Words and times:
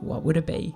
what 0.00 0.22
would 0.22 0.36
it 0.36 0.46
be? 0.46 0.74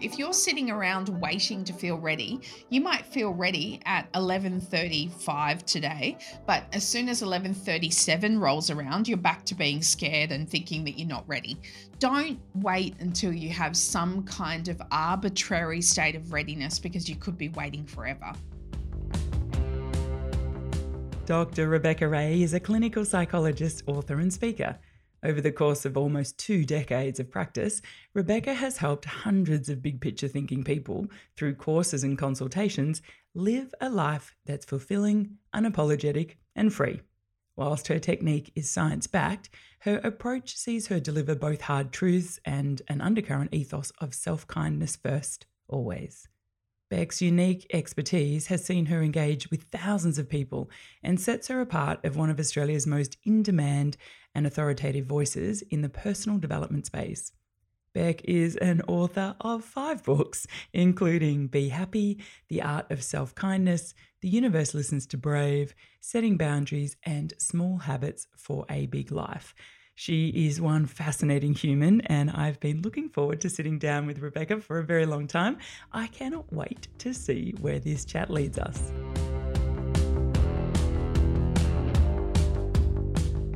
If 0.00 0.18
you're 0.18 0.34
sitting 0.34 0.70
around 0.70 1.08
waiting 1.20 1.64
to 1.64 1.72
feel 1.72 1.96
ready, 1.96 2.40
you 2.68 2.82
might 2.82 3.06
feel 3.06 3.30
ready 3.30 3.80
at 3.86 4.12
11:35 4.12 5.64
today, 5.64 6.18
but 6.46 6.64
as 6.74 6.86
soon 6.86 7.08
as 7.08 7.22
11:37 7.22 8.38
rolls 8.38 8.70
around, 8.70 9.08
you're 9.08 9.16
back 9.16 9.46
to 9.46 9.54
being 9.54 9.80
scared 9.80 10.30
and 10.30 10.50
thinking 10.50 10.84
that 10.84 10.98
you're 10.98 11.08
not 11.08 11.26
ready. 11.26 11.56
Don't 12.00 12.38
wait 12.56 12.96
until 13.00 13.32
you 13.32 13.48
have 13.50 13.76
some 13.76 14.24
kind 14.24 14.68
of 14.68 14.82
arbitrary 14.90 15.80
state 15.80 16.16
of 16.16 16.32
readiness 16.32 16.78
because 16.78 17.08
you 17.08 17.16
could 17.16 17.38
be 17.38 17.48
waiting 17.50 17.86
forever. 17.86 18.32
Dr. 21.24 21.68
Rebecca 21.68 22.06
Ray 22.06 22.42
is 22.42 22.52
a 22.52 22.60
clinical 22.60 23.06
psychologist, 23.06 23.84
author, 23.86 24.18
and 24.20 24.30
speaker. 24.30 24.76
Over 25.24 25.40
the 25.40 25.52
course 25.52 25.86
of 25.86 25.96
almost 25.96 26.38
two 26.38 26.66
decades 26.66 27.18
of 27.18 27.30
practice, 27.30 27.80
Rebecca 28.12 28.52
has 28.52 28.76
helped 28.76 29.06
hundreds 29.06 29.70
of 29.70 29.80
big 29.80 30.02
picture 30.02 30.28
thinking 30.28 30.62
people 30.62 31.06
through 31.34 31.54
courses 31.54 32.04
and 32.04 32.18
consultations 32.18 33.00
live 33.34 33.74
a 33.80 33.88
life 33.88 34.36
that's 34.44 34.66
fulfilling, 34.66 35.38
unapologetic, 35.54 36.32
and 36.54 36.74
free. 36.74 37.00
Whilst 37.56 37.88
her 37.88 37.98
technique 37.98 38.52
is 38.54 38.70
science 38.70 39.06
backed, 39.06 39.48
her 39.80 39.98
approach 40.04 40.56
sees 40.56 40.88
her 40.88 41.00
deliver 41.00 41.34
both 41.34 41.62
hard 41.62 41.90
truths 41.90 42.38
and 42.44 42.82
an 42.88 43.00
undercurrent 43.00 43.54
ethos 43.54 43.92
of 43.98 44.12
self 44.12 44.46
kindness 44.46 44.96
first, 44.96 45.46
always. 45.68 46.28
Beck's 46.94 47.20
unique 47.20 47.66
expertise 47.72 48.46
has 48.46 48.64
seen 48.64 48.86
her 48.86 49.02
engage 49.02 49.50
with 49.50 49.64
thousands 49.64 50.16
of 50.16 50.28
people 50.28 50.70
and 51.02 51.20
sets 51.20 51.48
her 51.48 51.60
apart 51.60 51.98
as 52.04 52.14
one 52.14 52.30
of 52.30 52.38
Australia's 52.38 52.86
most 52.86 53.16
in 53.24 53.42
demand 53.42 53.96
and 54.32 54.46
authoritative 54.46 55.04
voices 55.04 55.62
in 55.72 55.82
the 55.82 55.88
personal 55.88 56.38
development 56.38 56.86
space. 56.86 57.32
Beck 57.94 58.24
is 58.24 58.54
an 58.58 58.80
author 58.86 59.34
of 59.40 59.64
five 59.64 60.04
books, 60.04 60.46
including 60.72 61.48
Be 61.48 61.68
Happy, 61.68 62.22
The 62.48 62.62
Art 62.62 62.88
of 62.92 63.02
Self 63.02 63.34
Kindness, 63.34 63.92
The 64.20 64.28
Universe 64.28 64.72
Listens 64.72 65.04
to 65.06 65.16
Brave, 65.16 65.74
Setting 66.00 66.36
Boundaries, 66.36 66.94
and 67.02 67.34
Small 67.38 67.78
Habits 67.78 68.28
for 68.36 68.66
a 68.70 68.86
Big 68.86 69.10
Life. 69.10 69.52
She 69.96 70.48
is 70.48 70.60
one 70.60 70.86
fascinating 70.86 71.54
human, 71.54 72.00
and 72.00 72.28
I've 72.28 72.58
been 72.58 72.82
looking 72.82 73.08
forward 73.08 73.40
to 73.42 73.48
sitting 73.48 73.78
down 73.78 74.08
with 74.08 74.18
Rebecca 74.18 74.60
for 74.60 74.80
a 74.80 74.84
very 74.84 75.06
long 75.06 75.28
time. 75.28 75.58
I 75.92 76.08
cannot 76.08 76.52
wait 76.52 76.88
to 76.98 77.14
see 77.14 77.54
where 77.60 77.78
this 77.78 78.04
chat 78.04 78.28
leads 78.28 78.58
us. 78.58 78.90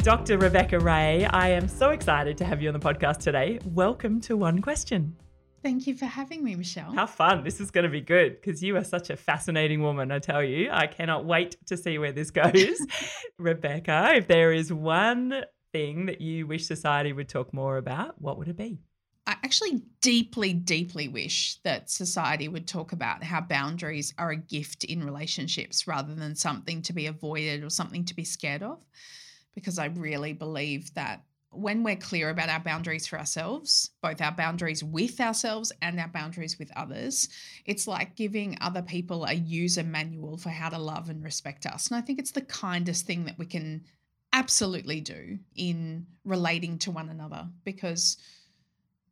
Dr. 0.04 0.38
Rebecca 0.38 0.78
Ray, 0.78 1.24
I 1.24 1.48
am 1.48 1.66
so 1.66 1.90
excited 1.90 2.38
to 2.38 2.44
have 2.44 2.62
you 2.62 2.68
on 2.68 2.72
the 2.72 2.78
podcast 2.78 3.18
today. 3.18 3.58
Welcome 3.64 4.20
to 4.20 4.36
One 4.36 4.62
Question. 4.62 5.16
Thank 5.64 5.88
you 5.88 5.96
for 5.96 6.06
having 6.06 6.44
me, 6.44 6.54
Michelle. 6.54 6.92
How 6.92 7.06
fun. 7.06 7.42
This 7.42 7.60
is 7.60 7.72
going 7.72 7.82
to 7.82 7.90
be 7.90 8.00
good 8.00 8.40
because 8.40 8.62
you 8.62 8.76
are 8.76 8.84
such 8.84 9.10
a 9.10 9.16
fascinating 9.16 9.82
woman, 9.82 10.12
I 10.12 10.20
tell 10.20 10.44
you. 10.44 10.70
I 10.70 10.86
cannot 10.86 11.24
wait 11.24 11.56
to 11.66 11.76
see 11.76 11.98
where 11.98 12.12
this 12.12 12.30
goes. 12.30 12.78
Rebecca, 13.40 14.12
if 14.14 14.28
there 14.28 14.52
is 14.52 14.72
one 14.72 15.42
thing 15.72 16.06
that 16.06 16.20
you 16.20 16.46
wish 16.46 16.66
society 16.66 17.12
would 17.12 17.28
talk 17.28 17.52
more 17.52 17.76
about, 17.76 18.20
what 18.20 18.38
would 18.38 18.48
it 18.48 18.56
be? 18.56 18.78
I 19.26 19.32
actually 19.44 19.82
deeply, 20.00 20.54
deeply 20.54 21.06
wish 21.06 21.58
that 21.62 21.90
society 21.90 22.48
would 22.48 22.66
talk 22.66 22.92
about 22.92 23.22
how 23.22 23.42
boundaries 23.42 24.14
are 24.16 24.30
a 24.30 24.36
gift 24.36 24.84
in 24.84 25.04
relationships 25.04 25.86
rather 25.86 26.14
than 26.14 26.34
something 26.34 26.80
to 26.82 26.94
be 26.94 27.06
avoided 27.06 27.62
or 27.62 27.68
something 27.68 28.06
to 28.06 28.14
be 28.14 28.24
scared 28.24 28.62
of. 28.62 28.78
Because 29.54 29.78
I 29.78 29.86
really 29.86 30.32
believe 30.32 30.94
that 30.94 31.24
when 31.50 31.82
we're 31.82 31.96
clear 31.96 32.30
about 32.30 32.48
our 32.48 32.60
boundaries 32.60 33.06
for 33.06 33.18
ourselves, 33.18 33.90
both 34.02 34.20
our 34.20 34.32
boundaries 34.32 34.84
with 34.84 35.20
ourselves 35.20 35.72
and 35.82 35.98
our 35.98 36.08
boundaries 36.08 36.58
with 36.58 36.70
others, 36.76 37.28
it's 37.66 37.86
like 37.86 38.16
giving 38.16 38.56
other 38.60 38.82
people 38.82 39.24
a 39.24 39.34
user 39.34 39.82
manual 39.82 40.36
for 40.36 40.50
how 40.50 40.68
to 40.68 40.78
love 40.78 41.10
and 41.10 41.22
respect 41.22 41.66
us. 41.66 41.88
And 41.88 41.96
I 41.96 42.00
think 42.00 42.18
it's 42.18 42.32
the 42.32 42.42
kindest 42.42 43.06
thing 43.06 43.24
that 43.24 43.38
we 43.38 43.46
can 43.46 43.84
absolutely 44.38 45.00
do 45.00 45.36
in 45.56 46.06
relating 46.24 46.78
to 46.78 46.92
one 46.92 47.08
another 47.08 47.48
because 47.64 48.18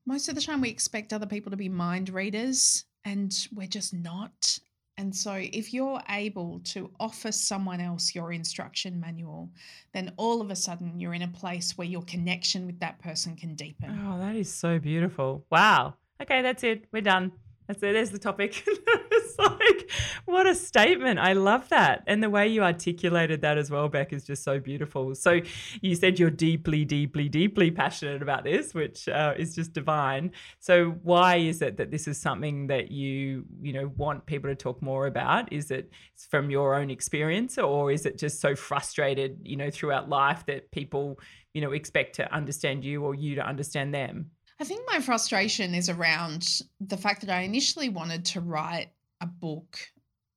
most 0.06 0.28
of 0.28 0.36
the 0.36 0.40
time 0.40 0.60
we 0.60 0.70
expect 0.70 1.12
other 1.12 1.26
people 1.26 1.50
to 1.50 1.56
be 1.56 1.68
mind 1.68 2.10
readers 2.10 2.84
and 3.04 3.48
we're 3.52 3.66
just 3.66 3.92
not. 3.92 4.58
And 4.98 5.14
so, 5.14 5.32
if 5.34 5.74
you're 5.74 6.00
able 6.08 6.60
to 6.72 6.90
offer 6.98 7.30
someone 7.30 7.80
else 7.80 8.14
your 8.14 8.32
instruction 8.32 8.98
manual, 8.98 9.50
then 9.92 10.12
all 10.16 10.40
of 10.40 10.50
a 10.50 10.56
sudden 10.56 10.98
you're 10.98 11.12
in 11.12 11.22
a 11.22 11.28
place 11.28 11.76
where 11.76 11.86
your 11.86 12.02
connection 12.02 12.64
with 12.64 12.80
that 12.80 12.98
person 13.00 13.36
can 13.36 13.54
deepen. 13.56 14.00
Oh, 14.06 14.18
that 14.18 14.36
is 14.36 14.50
so 14.50 14.78
beautiful. 14.78 15.44
Wow. 15.50 15.94
Okay, 16.22 16.40
that's 16.40 16.64
it. 16.64 16.86
We're 16.92 17.02
done. 17.02 17.32
That's 17.66 17.82
it. 17.82 17.92
There's 17.92 18.10
the 18.10 18.18
topic. 18.18 18.62
it's 18.66 19.38
like, 19.38 19.90
what 20.24 20.46
a 20.46 20.54
statement. 20.54 21.18
I 21.18 21.32
love 21.32 21.68
that. 21.70 22.04
And 22.06 22.22
the 22.22 22.30
way 22.30 22.46
you 22.46 22.62
articulated 22.62 23.40
that 23.40 23.58
as 23.58 23.70
well, 23.70 23.88
Beck, 23.88 24.12
is 24.12 24.24
just 24.24 24.44
so 24.44 24.60
beautiful. 24.60 25.14
So 25.14 25.40
you 25.80 25.96
said 25.96 26.18
you're 26.18 26.30
deeply, 26.30 26.84
deeply, 26.84 27.28
deeply 27.28 27.72
passionate 27.72 28.22
about 28.22 28.44
this, 28.44 28.72
which 28.72 29.08
uh, 29.08 29.34
is 29.36 29.54
just 29.54 29.72
divine. 29.72 30.30
So 30.60 30.90
why 31.02 31.36
is 31.36 31.60
it 31.60 31.76
that 31.78 31.90
this 31.90 32.06
is 32.06 32.18
something 32.18 32.68
that 32.68 32.92
you, 32.92 33.44
you 33.60 33.72
know, 33.72 33.92
want 33.96 34.26
people 34.26 34.48
to 34.48 34.54
talk 34.54 34.80
more 34.80 35.06
about? 35.06 35.52
Is 35.52 35.72
it 35.72 35.90
from 36.30 36.50
your 36.50 36.76
own 36.76 36.90
experience 36.90 37.58
or 37.58 37.90
is 37.90 38.06
it 38.06 38.16
just 38.16 38.40
so 38.40 38.54
frustrated, 38.54 39.40
you 39.42 39.56
know, 39.56 39.70
throughout 39.70 40.08
life 40.08 40.46
that 40.46 40.70
people, 40.70 41.18
you 41.52 41.60
know, 41.60 41.72
expect 41.72 42.14
to 42.16 42.32
understand 42.32 42.84
you 42.84 43.02
or 43.04 43.14
you 43.14 43.34
to 43.34 43.46
understand 43.46 43.92
them? 43.92 44.30
I 44.58 44.64
think 44.64 44.82
my 44.90 45.00
frustration 45.00 45.74
is 45.74 45.90
around 45.90 46.62
the 46.88 46.96
fact 46.96 47.20
that 47.22 47.30
I 47.30 47.42
initially 47.42 47.88
wanted 47.88 48.24
to 48.26 48.40
write 48.40 48.90
a 49.20 49.26
book 49.26 49.78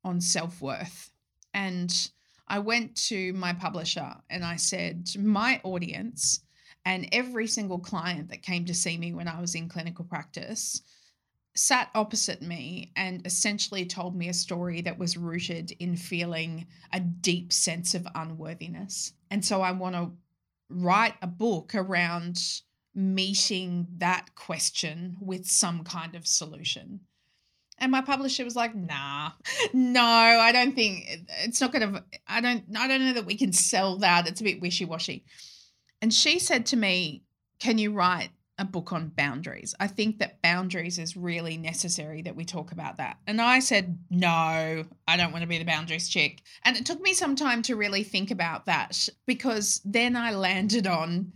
on 0.04 0.22
self 0.22 0.62
worth. 0.62 1.12
And 1.54 1.94
I 2.48 2.60
went 2.60 2.96
to 3.08 3.34
my 3.34 3.54
publisher 3.54 4.16
and 4.30 4.44
I 4.44 4.56
said, 4.56 5.10
My 5.18 5.62
audience 5.64 6.42
and 6.86 7.10
every 7.12 7.48
single 7.48 7.80
client 7.80 8.30
that 8.30 8.42
came 8.42 8.66
to 8.66 8.74
see 8.74 8.98
me 8.98 9.14
when 9.14 9.28
I 9.28 9.40
was 9.40 9.56
in 9.56 9.70
clinical 9.70 10.06
practice 10.06 10.82
sat 11.56 11.90
opposite 11.94 12.42
me 12.42 12.92
and 12.96 13.26
essentially 13.26 13.86
told 13.86 14.16
me 14.16 14.30
a 14.30 14.34
story 14.34 14.82
that 14.82 14.98
was 14.98 15.18
rooted 15.18 15.72
in 15.80 15.96
feeling 15.96 16.66
a 16.94 17.00
deep 17.00 17.52
sense 17.52 17.94
of 17.96 18.08
unworthiness. 18.16 19.14
And 19.30 19.44
so 19.44 19.62
I 19.62 19.72
want 19.72 19.96
to 19.96 20.12
write 20.70 21.16
a 21.22 21.28
book 21.28 21.76
around 21.76 22.62
meeting 23.00 23.88
that 23.98 24.36
question 24.36 25.16
with 25.22 25.46
some 25.46 25.84
kind 25.84 26.16
of 26.16 26.28
solution. 26.28 27.00
And 27.78 27.94
my 27.94 28.02
publisher 28.02 28.44
was 28.44 28.58
like, 28.58 28.76
"Nah, 28.76 29.32
no, 29.74 30.04
I 30.04 30.52
don't 30.52 30.76
think 30.76 31.06
it's 31.44 31.62
not 31.62 31.72
going 31.72 31.94
to. 31.94 32.04
I 32.28 32.42
don't. 32.42 32.66
I 32.78 32.90
don't 32.90 33.06
know 33.06 33.14
that 33.14 33.26
we 33.26 33.38
can 33.38 33.54
sell 33.54 33.98
that. 34.00 34.28
It's 34.28 34.42
a 34.42 34.44
bit 34.44 34.62
wishy 34.62 34.84
washy." 34.84 35.24
And 36.02 36.14
she 36.14 36.40
said 36.40 36.66
to 36.68 36.78
me, 36.78 37.24
"Can 37.60 37.78
you 37.78 37.94
write 37.94 38.32
a 38.58 38.66
book 38.66 38.92
on 38.92 39.08
boundaries? 39.08 39.74
I 39.80 39.88
think 39.88 40.20
that 40.20 40.42
boundaries 40.42 41.00
is 41.00 41.16
really 41.16 41.56
necessary 41.56 42.22
that 42.24 42.36
we 42.36 42.44
talk 42.44 42.74
about 42.74 42.98
that." 42.98 43.18
And 43.26 43.40
I 43.40 43.60
said, 43.60 43.98
"No, 44.10 44.86
I 45.08 45.16
don't 45.16 45.32
want 45.32 45.44
to 45.44 45.48
be 45.48 45.58
the 45.58 45.64
boundaries 45.64 46.10
chick." 46.10 46.42
And 46.64 46.76
it 46.76 46.86
took 46.86 47.02
me 47.02 47.14
some 47.14 47.38
time 47.38 47.62
to 47.62 47.78
really 47.78 48.04
think 48.04 48.30
about 48.30 48.66
that 48.66 49.08
because 49.26 49.80
then 49.86 50.18
I 50.18 50.32
landed 50.32 50.86
on 50.86 51.32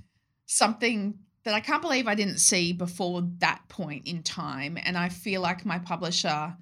something 0.46 1.20
that 1.44 1.54
I 1.54 1.60
can't 1.60 1.82
believe 1.82 2.08
I 2.08 2.16
didn't 2.16 2.40
see 2.40 2.74
before 2.74 3.24
that 3.40 3.62
point 3.70 4.08
in 4.08 4.24
time. 4.24 4.78
And 4.82 4.98
I 4.98 5.10
feel 5.10 5.42
like 5.42 5.66
my 5.66 5.80
publisher 5.80 6.56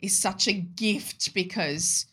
is 0.00 0.18
such 0.18 0.48
a 0.48 0.52
gift 0.52 1.34
because 1.34 2.06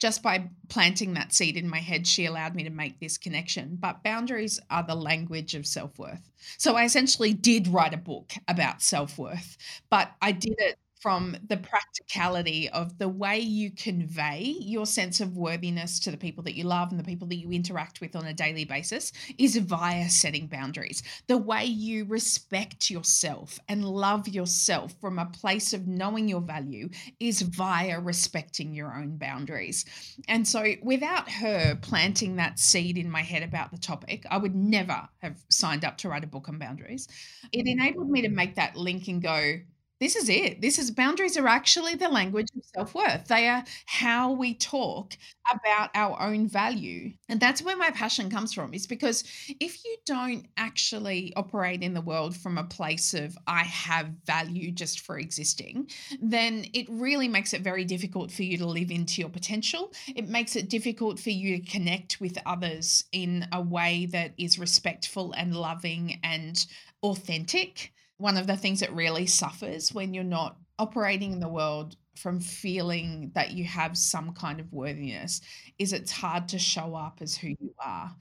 just 0.00 0.20
by 0.20 0.50
planting 0.68 1.14
that 1.14 1.32
seed 1.32 1.56
in 1.56 1.68
my 1.68 1.78
head, 1.78 2.08
she 2.08 2.26
allowed 2.26 2.56
me 2.56 2.64
to 2.64 2.70
make 2.70 2.98
this 2.98 3.16
connection. 3.16 3.76
But 3.80 4.02
boundaries 4.02 4.58
are 4.68 4.82
the 4.82 4.96
language 4.96 5.54
of 5.54 5.64
self 5.64 5.96
worth. 5.96 6.28
So 6.58 6.74
I 6.74 6.84
essentially 6.84 7.32
did 7.32 7.68
write 7.68 7.94
a 7.94 7.98
book 7.98 8.32
about 8.48 8.82
self 8.82 9.16
worth, 9.16 9.56
but 9.90 10.10
I 10.20 10.32
did 10.32 10.56
it 10.58 10.76
from 11.02 11.36
the 11.48 11.56
practicality 11.56 12.68
of 12.68 12.96
the 12.98 13.08
way 13.08 13.40
you 13.40 13.72
convey 13.72 14.54
your 14.60 14.86
sense 14.86 15.20
of 15.20 15.36
worthiness 15.36 15.98
to 15.98 16.12
the 16.12 16.16
people 16.16 16.44
that 16.44 16.54
you 16.54 16.62
love 16.62 16.92
and 16.92 17.00
the 17.00 17.04
people 17.04 17.26
that 17.26 17.34
you 17.34 17.50
interact 17.50 18.00
with 18.00 18.14
on 18.14 18.24
a 18.24 18.32
daily 18.32 18.64
basis 18.64 19.12
is 19.36 19.56
via 19.56 20.08
setting 20.08 20.46
boundaries. 20.46 21.02
The 21.26 21.38
way 21.38 21.64
you 21.64 22.04
respect 22.04 22.88
yourself 22.88 23.58
and 23.68 23.84
love 23.84 24.28
yourself 24.28 24.94
from 25.00 25.18
a 25.18 25.26
place 25.26 25.72
of 25.72 25.88
knowing 25.88 26.28
your 26.28 26.40
value 26.40 26.88
is 27.18 27.42
via 27.42 27.98
respecting 27.98 28.72
your 28.72 28.94
own 28.94 29.16
boundaries. 29.16 29.84
And 30.28 30.46
so, 30.46 30.64
without 30.82 31.28
her 31.28 31.76
planting 31.82 32.36
that 32.36 32.60
seed 32.60 32.96
in 32.96 33.10
my 33.10 33.22
head 33.22 33.42
about 33.42 33.72
the 33.72 33.78
topic, 33.78 34.24
I 34.30 34.38
would 34.38 34.54
never 34.54 35.08
have 35.18 35.36
signed 35.48 35.84
up 35.84 35.98
to 35.98 36.08
write 36.08 36.22
a 36.22 36.28
book 36.28 36.48
on 36.48 36.58
boundaries. 36.58 37.08
It 37.50 37.66
mm. 37.66 37.72
enabled 37.72 38.08
me 38.08 38.22
to 38.22 38.28
make 38.28 38.54
that 38.54 38.76
link 38.76 39.08
and 39.08 39.20
go, 39.20 39.58
this 40.02 40.16
is 40.16 40.28
it. 40.28 40.60
This 40.60 40.80
is 40.80 40.90
boundaries 40.90 41.36
are 41.36 41.46
actually 41.46 41.94
the 41.94 42.08
language 42.08 42.48
of 42.56 42.64
self 42.64 42.92
worth. 42.92 43.28
They 43.28 43.48
are 43.48 43.62
how 43.86 44.32
we 44.32 44.52
talk 44.54 45.16
about 45.52 45.90
our 45.94 46.20
own 46.20 46.48
value. 46.48 47.12
And 47.28 47.38
that's 47.38 47.62
where 47.62 47.76
my 47.76 47.90
passion 47.90 48.28
comes 48.28 48.52
from, 48.52 48.74
is 48.74 48.86
because 48.86 49.22
if 49.60 49.84
you 49.84 49.96
don't 50.04 50.46
actually 50.56 51.32
operate 51.36 51.82
in 51.82 51.94
the 51.94 52.00
world 52.00 52.36
from 52.36 52.58
a 52.58 52.64
place 52.64 53.14
of, 53.14 53.38
I 53.46 53.62
have 53.62 54.10
value 54.26 54.72
just 54.72 55.00
for 55.00 55.18
existing, 55.18 55.88
then 56.20 56.66
it 56.74 56.86
really 56.90 57.28
makes 57.28 57.54
it 57.54 57.62
very 57.62 57.84
difficult 57.84 58.32
for 58.32 58.42
you 58.42 58.58
to 58.58 58.66
live 58.66 58.90
into 58.90 59.20
your 59.20 59.30
potential. 59.30 59.92
It 60.08 60.28
makes 60.28 60.56
it 60.56 60.68
difficult 60.68 61.20
for 61.20 61.30
you 61.30 61.58
to 61.58 61.70
connect 61.70 62.20
with 62.20 62.38
others 62.44 63.04
in 63.12 63.46
a 63.52 63.60
way 63.62 64.06
that 64.06 64.32
is 64.36 64.58
respectful 64.58 65.32
and 65.32 65.54
loving 65.54 66.18
and 66.24 66.66
authentic 67.04 67.92
one 68.22 68.36
of 68.36 68.46
the 68.46 68.56
things 68.56 68.78
that 68.80 68.94
really 68.94 69.26
suffers 69.26 69.92
when 69.92 70.14
you're 70.14 70.22
not 70.22 70.56
operating 70.78 71.32
in 71.32 71.40
the 71.40 71.48
world 71.48 71.96
from 72.14 72.38
feeling 72.38 73.32
that 73.34 73.50
you 73.50 73.64
have 73.64 73.98
some 73.98 74.32
kind 74.32 74.60
of 74.60 74.72
worthiness 74.72 75.40
is 75.78 75.92
it's 75.92 76.12
hard 76.12 76.46
to 76.48 76.58
show 76.58 76.94
up 76.94 77.18
as 77.20 77.34
who 77.34 77.48
you 77.48 77.74
are. 77.84 78.14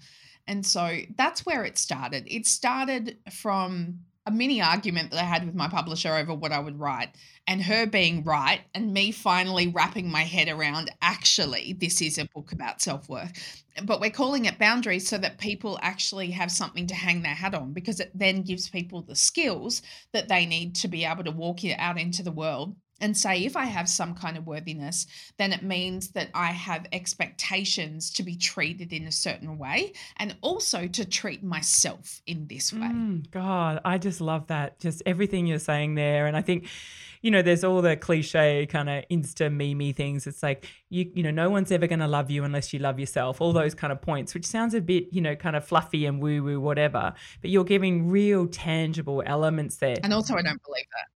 And 0.47 0.65
so 0.65 0.97
that's 1.17 1.45
where 1.45 1.65
it 1.65 1.77
started. 1.77 2.23
It 2.25 2.47
started 2.47 3.17
from 3.31 3.99
a 4.25 4.31
mini 4.31 4.61
argument 4.61 5.11
that 5.11 5.19
I 5.19 5.25
had 5.25 5.45
with 5.45 5.55
my 5.55 5.67
publisher 5.67 6.13
over 6.13 6.33
what 6.33 6.51
I 6.51 6.59
would 6.59 6.79
write, 6.79 7.09
and 7.47 7.61
her 7.63 7.85
being 7.85 8.23
right, 8.23 8.61
and 8.75 8.93
me 8.93 9.11
finally 9.11 9.67
wrapping 9.67 10.09
my 10.09 10.23
head 10.23 10.47
around 10.47 10.91
actually, 11.01 11.73
this 11.73 12.01
is 12.01 12.17
a 12.17 12.25
book 12.25 12.51
about 12.51 12.81
self 12.81 13.09
worth. 13.09 13.63
But 13.83 13.99
we're 13.99 14.11
calling 14.11 14.45
it 14.45 14.59
boundaries 14.59 15.07
so 15.07 15.17
that 15.17 15.39
people 15.39 15.79
actually 15.81 16.31
have 16.31 16.51
something 16.51 16.87
to 16.87 16.95
hang 16.95 17.21
their 17.21 17.33
hat 17.33 17.55
on 17.55 17.73
because 17.73 17.99
it 17.99 18.11
then 18.13 18.43
gives 18.43 18.69
people 18.69 19.01
the 19.01 19.15
skills 19.15 19.81
that 20.13 20.27
they 20.27 20.45
need 20.45 20.75
to 20.75 20.87
be 20.87 21.05
able 21.05 21.23
to 21.23 21.31
walk 21.31 21.59
out 21.77 21.99
into 21.99 22.21
the 22.21 22.31
world 22.31 22.75
and 23.01 23.17
say 23.17 23.43
if 23.43 23.57
I 23.57 23.65
have 23.65 23.89
some 23.89 24.13
kind 24.13 24.37
of 24.37 24.47
worthiness, 24.47 25.07
then 25.37 25.51
it 25.51 25.63
means 25.63 26.09
that 26.09 26.29
I 26.33 26.51
have 26.51 26.85
expectations 26.93 28.11
to 28.11 28.23
be 28.23 28.35
treated 28.35 28.93
in 28.93 29.07
a 29.07 29.11
certain 29.11 29.57
way 29.57 29.93
and 30.17 30.35
also 30.41 30.87
to 30.87 31.05
treat 31.05 31.43
myself 31.43 32.21
in 32.27 32.47
this 32.47 32.71
way. 32.71 32.79
Mm, 32.79 33.29
God, 33.31 33.81
I 33.83 33.97
just 33.97 34.21
love 34.21 34.47
that. 34.47 34.79
Just 34.79 35.01
everything 35.05 35.47
you're 35.47 35.59
saying 35.59 35.95
there. 35.95 36.27
And 36.27 36.37
I 36.37 36.41
think, 36.41 36.67
you 37.21 37.31
know, 37.31 37.41
there's 37.41 37.63
all 37.63 37.81
the 37.81 37.95
cliche 37.95 38.65
kind 38.67 38.89
of 38.89 39.03
insta 39.11 39.51
meme 39.51 39.93
things. 39.93 40.27
It's 40.27 40.43
like, 40.43 40.67
you, 40.89 41.11
you 41.13 41.23
know, 41.23 41.31
no 41.31 41.49
one's 41.49 41.71
ever 41.71 41.87
going 41.87 41.99
to 41.99 42.07
love 42.07 42.29
you 42.29 42.43
unless 42.43 42.71
you 42.73 42.79
love 42.79 42.99
yourself, 42.99 43.41
all 43.41 43.53
those 43.53 43.73
kind 43.73 43.91
of 43.91 44.01
points, 44.01 44.33
which 44.33 44.45
sounds 44.45 44.73
a 44.73 44.81
bit, 44.81 45.07
you 45.11 45.21
know, 45.21 45.35
kind 45.35 45.55
of 45.55 45.65
fluffy 45.65 46.05
and 46.05 46.21
woo 46.21 46.43
woo, 46.43 46.59
whatever. 46.59 47.13
But 47.41 47.49
you're 47.49 47.63
giving 47.63 48.09
real 48.09 48.47
tangible 48.47 49.23
elements 49.25 49.77
there. 49.77 49.97
And 50.03 50.13
also, 50.13 50.35
I 50.35 50.41
don't 50.41 50.61
believe 50.63 50.85
that 50.93 51.07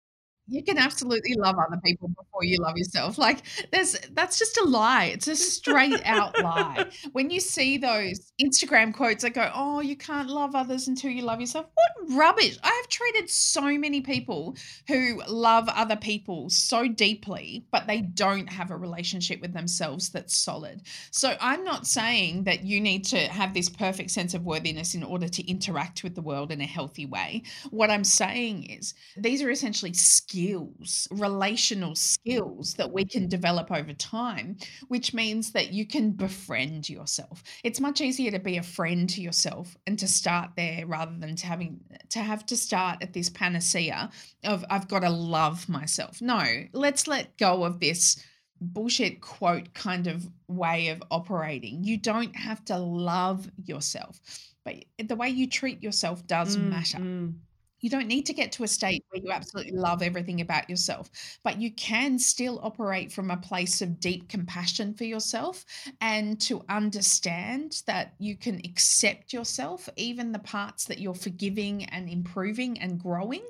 you 0.47 0.63
can 0.63 0.77
absolutely 0.77 1.33
love 1.35 1.55
other 1.57 1.79
people 1.83 2.07
before 2.09 2.43
you 2.43 2.57
love 2.59 2.77
yourself. 2.77 3.17
Like 3.17 3.41
there's 3.71 3.97
that's 4.11 4.37
just 4.37 4.57
a 4.57 4.63
lie. 4.65 5.05
It's 5.05 5.27
a 5.27 5.35
straight 5.35 6.01
out 6.05 6.41
lie. 6.41 6.85
When 7.11 7.29
you 7.29 7.39
see 7.39 7.77
those 7.77 8.31
Instagram 8.41 8.93
quotes 8.93 9.23
that 9.23 9.33
go, 9.33 9.49
"Oh, 9.53 9.79
you 9.79 9.95
can't 9.95 10.29
love 10.29 10.53
others 10.53 10.87
until 10.87 11.09
you 11.11 11.23
love 11.23 11.39
yourself." 11.39 11.67
What 11.73 12.17
rubbish. 12.17 12.57
I 12.63 12.69
have 12.69 12.87
treated 12.89 13.29
so 13.29 13.77
many 13.77 14.01
people 14.01 14.55
who 14.87 15.21
love 15.27 15.67
other 15.69 15.95
people 15.95 16.49
so 16.49 16.87
deeply, 16.87 17.65
but 17.71 17.87
they 17.87 18.01
don't 18.01 18.47
have 18.47 18.71
a 18.71 18.77
relationship 18.77 19.41
with 19.41 19.53
themselves 19.53 20.09
that's 20.09 20.35
solid. 20.35 20.81
So 21.11 21.35
I'm 21.39 21.63
not 21.63 21.87
saying 21.87 22.43
that 22.43 22.63
you 22.63 22.81
need 22.81 23.05
to 23.05 23.17
have 23.17 23.53
this 23.53 23.69
perfect 23.69 24.11
sense 24.11 24.33
of 24.33 24.43
worthiness 24.43 24.93
in 24.93 25.03
order 25.03 25.27
to 25.27 25.49
interact 25.49 26.03
with 26.03 26.15
the 26.15 26.21
world 26.21 26.51
in 26.51 26.61
a 26.61 26.65
healthy 26.65 27.05
way. 27.05 27.43
What 27.71 27.89
I'm 27.89 28.03
saying 28.03 28.69
is 28.69 28.93
these 29.17 29.41
are 29.41 29.49
essentially 29.49 29.93
skills 29.93 30.34
skills, 30.35 31.07
relational 31.11 31.95
skills 31.95 32.73
that 32.73 32.91
we 32.91 33.05
can 33.05 33.27
develop 33.29 33.71
over 33.71 33.93
time, 33.93 34.57
which 34.89 35.13
means 35.13 35.51
that 35.53 35.71
you 35.71 35.85
can 35.87 36.11
befriend 36.11 36.89
yourself. 36.89 37.41
It's 37.63 37.79
much 37.79 38.01
easier 38.01 38.31
to 38.31 38.39
be 38.39 38.57
a 38.57 38.63
friend 38.63 39.09
to 39.11 39.21
yourself 39.21 39.77
and 39.87 39.97
to 39.99 40.07
start 40.07 40.51
there 40.57 40.85
rather 40.85 41.15
than 41.17 41.37
to 41.37 41.47
having 41.47 41.79
to 42.09 42.19
have 42.19 42.45
to 42.47 42.57
start 42.57 42.97
at 43.01 43.13
this 43.13 43.29
panacea 43.29 44.09
of 44.43 44.65
I've 44.69 44.89
got 44.89 44.99
to 44.99 45.09
love 45.09 45.69
myself. 45.69 46.21
No, 46.21 46.43
let's 46.73 47.07
let 47.07 47.37
go 47.37 47.63
of 47.63 47.79
this 47.79 48.21
bullshit 48.59 49.21
quote 49.21 49.73
kind 49.73 50.07
of 50.07 50.27
way 50.49 50.89
of 50.89 51.01
operating. 51.11 51.83
You 51.83 51.97
don't 51.97 52.35
have 52.35 52.63
to 52.65 52.77
love 52.77 53.49
yourself, 53.63 54.19
but 54.65 54.75
the 55.01 55.15
way 55.15 55.29
you 55.29 55.47
treat 55.47 55.81
yourself 55.81 56.27
does 56.27 56.57
mm, 56.57 56.69
matter. 56.69 56.97
Mm. 56.97 57.35
You 57.85 57.91
don't 57.91 58.07
need 58.07 58.25
to 58.25 58.33
get 58.33 58.51
to 58.53 58.63
a 58.63 58.67
state 58.67 59.05
where 59.09 59.21
you 59.21 59.29
absolutely 59.29 59.77
love 59.77 60.01
everything 60.01 60.41
about 60.41 60.67
yourself, 60.67 61.11
but 61.43 61.61
you 61.61 61.71
can 61.71 62.17
still 62.17 62.59
operate 62.63 63.11
from 63.11 63.29
a 63.29 63.37
place 63.37 63.79
of 63.79 63.99
deep 63.99 64.27
compassion 64.27 64.95
for 64.95 65.03
yourself 65.03 65.63
and 66.01 66.41
to 66.41 66.63
understand 66.67 67.83
that 67.85 68.15
you 68.17 68.37
can 68.37 68.55
accept 68.65 69.33
yourself, 69.33 69.87
even 69.97 70.31
the 70.31 70.39
parts 70.39 70.85
that 70.85 70.97
you're 70.97 71.13
forgiving 71.13 71.85
and 71.85 72.09
improving 72.09 72.79
and 72.79 72.99
growing, 72.99 73.45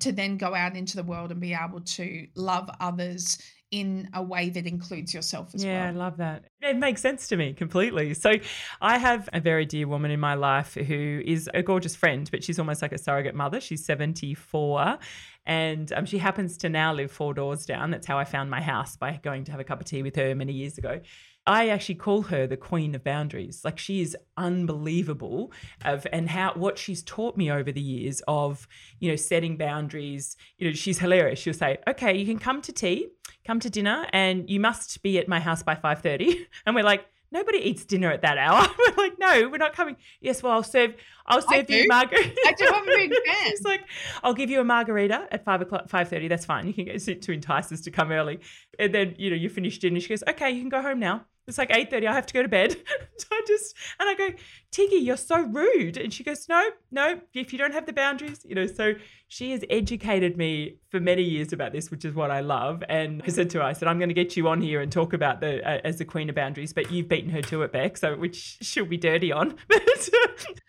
to 0.00 0.10
then 0.10 0.36
go 0.36 0.52
out 0.52 0.74
into 0.74 0.96
the 0.96 1.04
world 1.04 1.30
and 1.30 1.40
be 1.40 1.54
able 1.54 1.80
to 1.82 2.26
love 2.34 2.68
others 2.80 3.38
in 3.70 4.08
a 4.14 4.22
way 4.22 4.48
that 4.50 4.66
includes 4.66 5.12
yourself 5.12 5.54
as 5.54 5.64
yeah, 5.64 5.72
well. 5.72 5.82
Yeah, 5.82 5.88
I 5.88 5.92
love 5.92 6.16
that. 6.18 6.44
It 6.62 6.76
makes 6.76 7.00
sense 7.00 7.28
to 7.28 7.36
me 7.36 7.52
completely. 7.52 8.14
So, 8.14 8.34
I 8.80 8.98
have 8.98 9.28
a 9.32 9.40
very 9.40 9.66
dear 9.66 9.88
woman 9.88 10.10
in 10.10 10.20
my 10.20 10.34
life 10.34 10.74
who 10.74 11.22
is 11.24 11.50
a 11.52 11.62
gorgeous 11.62 11.96
friend, 11.96 12.28
but 12.30 12.44
she's 12.44 12.58
almost 12.58 12.82
like 12.82 12.92
a 12.92 12.98
surrogate 12.98 13.34
mother. 13.34 13.60
She's 13.60 13.84
74 13.84 14.98
and 15.46 15.92
um, 15.92 16.06
she 16.06 16.18
happens 16.18 16.56
to 16.58 16.68
now 16.68 16.92
live 16.92 17.10
four 17.10 17.32
doors 17.32 17.64
down. 17.64 17.90
That's 17.90 18.06
how 18.06 18.18
I 18.18 18.24
found 18.24 18.50
my 18.50 18.60
house 18.60 18.96
by 18.96 19.20
going 19.22 19.44
to 19.44 19.52
have 19.52 19.60
a 19.60 19.64
cup 19.64 19.80
of 19.80 19.86
tea 19.86 20.02
with 20.02 20.16
her 20.16 20.34
many 20.34 20.52
years 20.52 20.76
ago. 20.76 21.00
I 21.46 21.68
actually 21.68 21.94
call 21.96 22.22
her 22.22 22.46
the 22.46 22.56
queen 22.56 22.94
of 22.94 23.04
boundaries. 23.04 23.62
Like 23.64 23.78
she 23.78 24.00
is 24.00 24.16
unbelievable 24.36 25.52
of 25.84 26.06
and 26.12 26.28
how 26.28 26.52
what 26.54 26.76
she's 26.78 27.02
taught 27.02 27.36
me 27.36 27.50
over 27.50 27.70
the 27.70 27.80
years 27.80 28.20
of, 28.26 28.66
you 28.98 29.10
know, 29.10 29.16
setting 29.16 29.56
boundaries. 29.56 30.36
You 30.58 30.68
know, 30.68 30.74
she's 30.74 30.98
hilarious. 30.98 31.38
She'll 31.38 31.54
say, 31.54 31.78
"Okay, 31.86 32.16
you 32.16 32.26
can 32.26 32.38
come 32.38 32.60
to 32.62 32.72
tea, 32.72 33.08
come 33.46 33.60
to 33.60 33.70
dinner, 33.70 34.06
and 34.12 34.50
you 34.50 34.58
must 34.58 35.02
be 35.02 35.18
at 35.18 35.28
my 35.28 35.40
house 35.40 35.62
by 35.62 35.74
5:30." 35.74 36.46
And 36.66 36.74
we're 36.74 36.82
like, 36.82 37.06
nobody 37.30 37.58
eats 37.58 37.84
dinner 37.84 38.10
at 38.10 38.22
that 38.22 38.38
hour. 38.38 38.66
We're 38.78 39.04
like, 39.04 39.18
no, 39.18 39.48
we're 39.48 39.58
not 39.58 39.74
coming. 39.74 39.96
Yes, 40.20 40.42
well, 40.42 40.52
I'll 40.52 40.62
serve. 40.62 40.94
I'll 41.26 41.42
serve 41.42 41.68
you 41.68 41.86
margarita. 41.88 42.34
I 42.46 42.52
do. 42.52 42.66
I'm 42.72 42.82
a 42.82 42.86
big 42.86 43.10
fan. 43.10 43.36
It's 43.46 43.62
like, 43.62 43.82
I'll 44.22 44.34
give 44.34 44.48
you 44.48 44.60
a 44.60 44.64
margarita 44.64 45.26
at 45.32 45.44
five 45.44 45.60
o'clock, 45.60 45.88
five 45.88 46.08
thirty. 46.08 46.28
That's 46.28 46.44
fine. 46.44 46.66
You 46.66 46.74
can 46.74 46.84
get 46.84 47.22
to 47.22 47.32
entice 47.32 47.72
us 47.72 47.80
to 47.82 47.90
come 47.90 48.12
early, 48.12 48.38
and 48.78 48.94
then 48.94 49.14
you 49.18 49.30
know 49.30 49.36
you 49.36 49.48
finish 49.48 49.78
dinner. 49.78 50.00
She 50.00 50.08
goes, 50.08 50.22
okay, 50.28 50.50
you 50.50 50.60
can 50.60 50.68
go 50.68 50.82
home 50.82 51.00
now. 51.00 51.26
It's 51.46 51.58
like 51.58 51.70
8.30, 51.70 52.08
I 52.08 52.12
have 52.12 52.26
to 52.26 52.34
go 52.34 52.42
to 52.42 52.48
bed. 52.48 52.72
so 53.18 53.26
I 53.30 53.42
just, 53.46 53.76
and 54.00 54.08
I 54.08 54.14
go, 54.14 54.30
Tiggy, 54.72 54.96
you're 54.96 55.16
so 55.16 55.40
rude. 55.42 55.96
And 55.96 56.12
she 56.12 56.24
goes, 56.24 56.48
no, 56.48 56.70
no, 56.90 57.20
if 57.34 57.52
you 57.52 57.58
don't 57.58 57.72
have 57.72 57.86
the 57.86 57.92
boundaries, 57.92 58.44
you 58.44 58.56
know, 58.56 58.66
so 58.66 58.94
she 59.28 59.52
has 59.52 59.64
educated 59.70 60.36
me 60.36 60.78
for 60.90 60.98
many 60.98 61.22
years 61.22 61.52
about 61.52 61.72
this, 61.72 61.88
which 61.88 62.04
is 62.04 62.14
what 62.14 62.32
I 62.32 62.40
love. 62.40 62.82
And 62.88 63.22
I 63.24 63.30
said 63.30 63.50
to 63.50 63.58
her, 63.58 63.64
I 63.64 63.74
said, 63.74 63.86
I'm 63.86 63.98
going 63.98 64.08
to 64.08 64.14
get 64.14 64.36
you 64.36 64.48
on 64.48 64.60
here 64.60 64.80
and 64.80 64.90
talk 64.90 65.12
about 65.12 65.40
the, 65.40 65.64
uh, 65.64 65.80
as 65.84 65.98
the 65.98 66.04
queen 66.04 66.28
of 66.28 66.34
boundaries, 66.34 66.72
but 66.72 66.90
you've 66.90 67.08
beaten 67.08 67.30
her 67.30 67.42
to 67.42 67.62
it, 67.62 67.72
Beck, 67.72 67.96
so 67.96 68.16
which 68.16 68.58
she'll 68.60 68.84
be 68.84 68.96
dirty 68.96 69.30
on. 69.30 69.54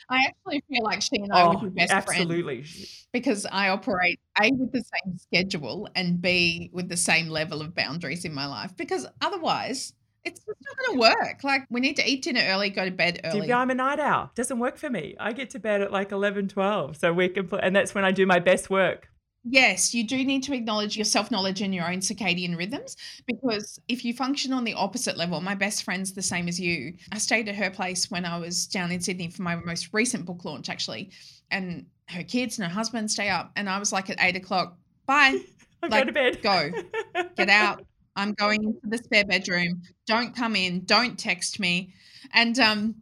I 0.09 0.25
actually 0.25 0.63
feel 0.69 0.83
like 0.83 1.01
she 1.01 1.17
and 1.17 1.33
I 1.33 1.41
oh, 1.41 1.49
would 1.49 1.73
be 1.73 1.81
best 1.81 1.91
friends. 1.91 2.07
absolutely. 2.07 2.61
friends. 2.61 3.07
Because 3.11 3.47
I 3.51 3.69
operate 3.69 4.19
A 4.39 4.51
with 4.53 4.71
the 4.71 4.83
same 4.83 5.17
schedule 5.17 5.89
and 5.95 6.21
B 6.21 6.69
with 6.71 6.87
the 6.87 6.97
same 6.97 7.29
level 7.29 7.61
of 7.61 7.73
boundaries 7.73 7.96
in 8.03 8.33
my 8.33 8.45
life. 8.45 8.75
Because 8.77 9.07
otherwise, 9.21 9.93
it's 10.23 10.39
just 10.39 10.59
not 10.61 10.77
going 10.77 10.93
to 10.93 10.99
work. 10.99 11.43
Like, 11.43 11.65
we 11.69 11.79
need 11.79 11.95
to 11.97 12.09
eat 12.09 12.23
dinner 12.23 12.41
early, 12.45 12.69
go 12.69 12.85
to 12.85 12.91
bed 12.91 13.21
early. 13.23 13.51
I'm 13.51 13.69
a 13.69 13.75
night 13.75 13.99
owl. 13.99 14.31
Doesn't 14.35 14.59
work 14.59 14.77
for 14.77 14.89
me. 14.89 15.15
I 15.19 15.33
get 15.33 15.49
to 15.51 15.59
bed 15.59 15.81
at 15.81 15.91
like 15.91 16.11
11, 16.11 16.49
12. 16.49 16.97
So 16.97 17.13
we 17.13 17.29
can. 17.29 17.49
And 17.61 17.75
that's 17.75 17.95
when 17.95 18.05
I 18.05 18.11
do 18.11 18.25
my 18.25 18.39
best 18.39 18.69
work. 18.69 19.09
Yes, 19.49 19.93
you 19.93 20.05
do 20.05 20.25
need 20.25 20.43
to 20.43 20.53
acknowledge 20.53 20.97
your 20.97 21.05
self 21.05 21.31
knowledge 21.31 21.61
and 21.61 21.73
your 21.73 21.89
own 21.89 21.99
circadian 21.99 22.57
rhythms 22.57 22.97
because 23.27 23.79
if 23.87 24.03
you 24.03 24.13
function 24.13 24.51
on 24.51 24.65
the 24.65 24.73
opposite 24.73 25.15
level, 25.15 25.39
my 25.39 25.55
best 25.55 25.83
friend's 25.83 26.11
the 26.11 26.21
same 26.21 26.49
as 26.49 26.59
you. 26.59 26.95
I 27.13 27.17
stayed 27.17 27.47
at 27.47 27.55
her 27.55 27.69
place 27.69 28.11
when 28.11 28.25
I 28.25 28.37
was 28.37 28.67
down 28.67 28.91
in 28.91 28.99
Sydney 28.99 29.29
for 29.29 29.43
my 29.43 29.55
most 29.55 29.89
recent 29.93 30.25
book 30.25 30.43
launch, 30.43 30.69
actually. 30.69 31.11
And 31.49 31.85
her 32.09 32.23
kids 32.23 32.59
and 32.59 32.67
her 32.67 32.73
husband 32.73 33.09
stay 33.09 33.29
up. 33.29 33.51
And 33.55 33.69
I 33.69 33.79
was 33.79 33.93
like 33.93 34.09
at 34.09 34.17
eight 34.19 34.35
o'clock, 34.35 34.77
bye. 35.05 35.39
I'm 35.83 35.91
like, 35.91 36.05
going 36.05 36.07
to 36.07 36.13
bed. 36.13 36.41
go. 36.41 36.71
Get 37.35 37.49
out. 37.49 37.85
I'm 38.15 38.33
going 38.33 38.63
into 38.63 38.79
the 38.83 38.97
spare 38.97 39.25
bedroom. 39.25 39.83
Don't 40.07 40.35
come 40.35 40.55
in. 40.55 40.85
Don't 40.85 41.17
text 41.17 41.59
me. 41.59 41.93
And 42.33 42.57
um, 42.59 42.95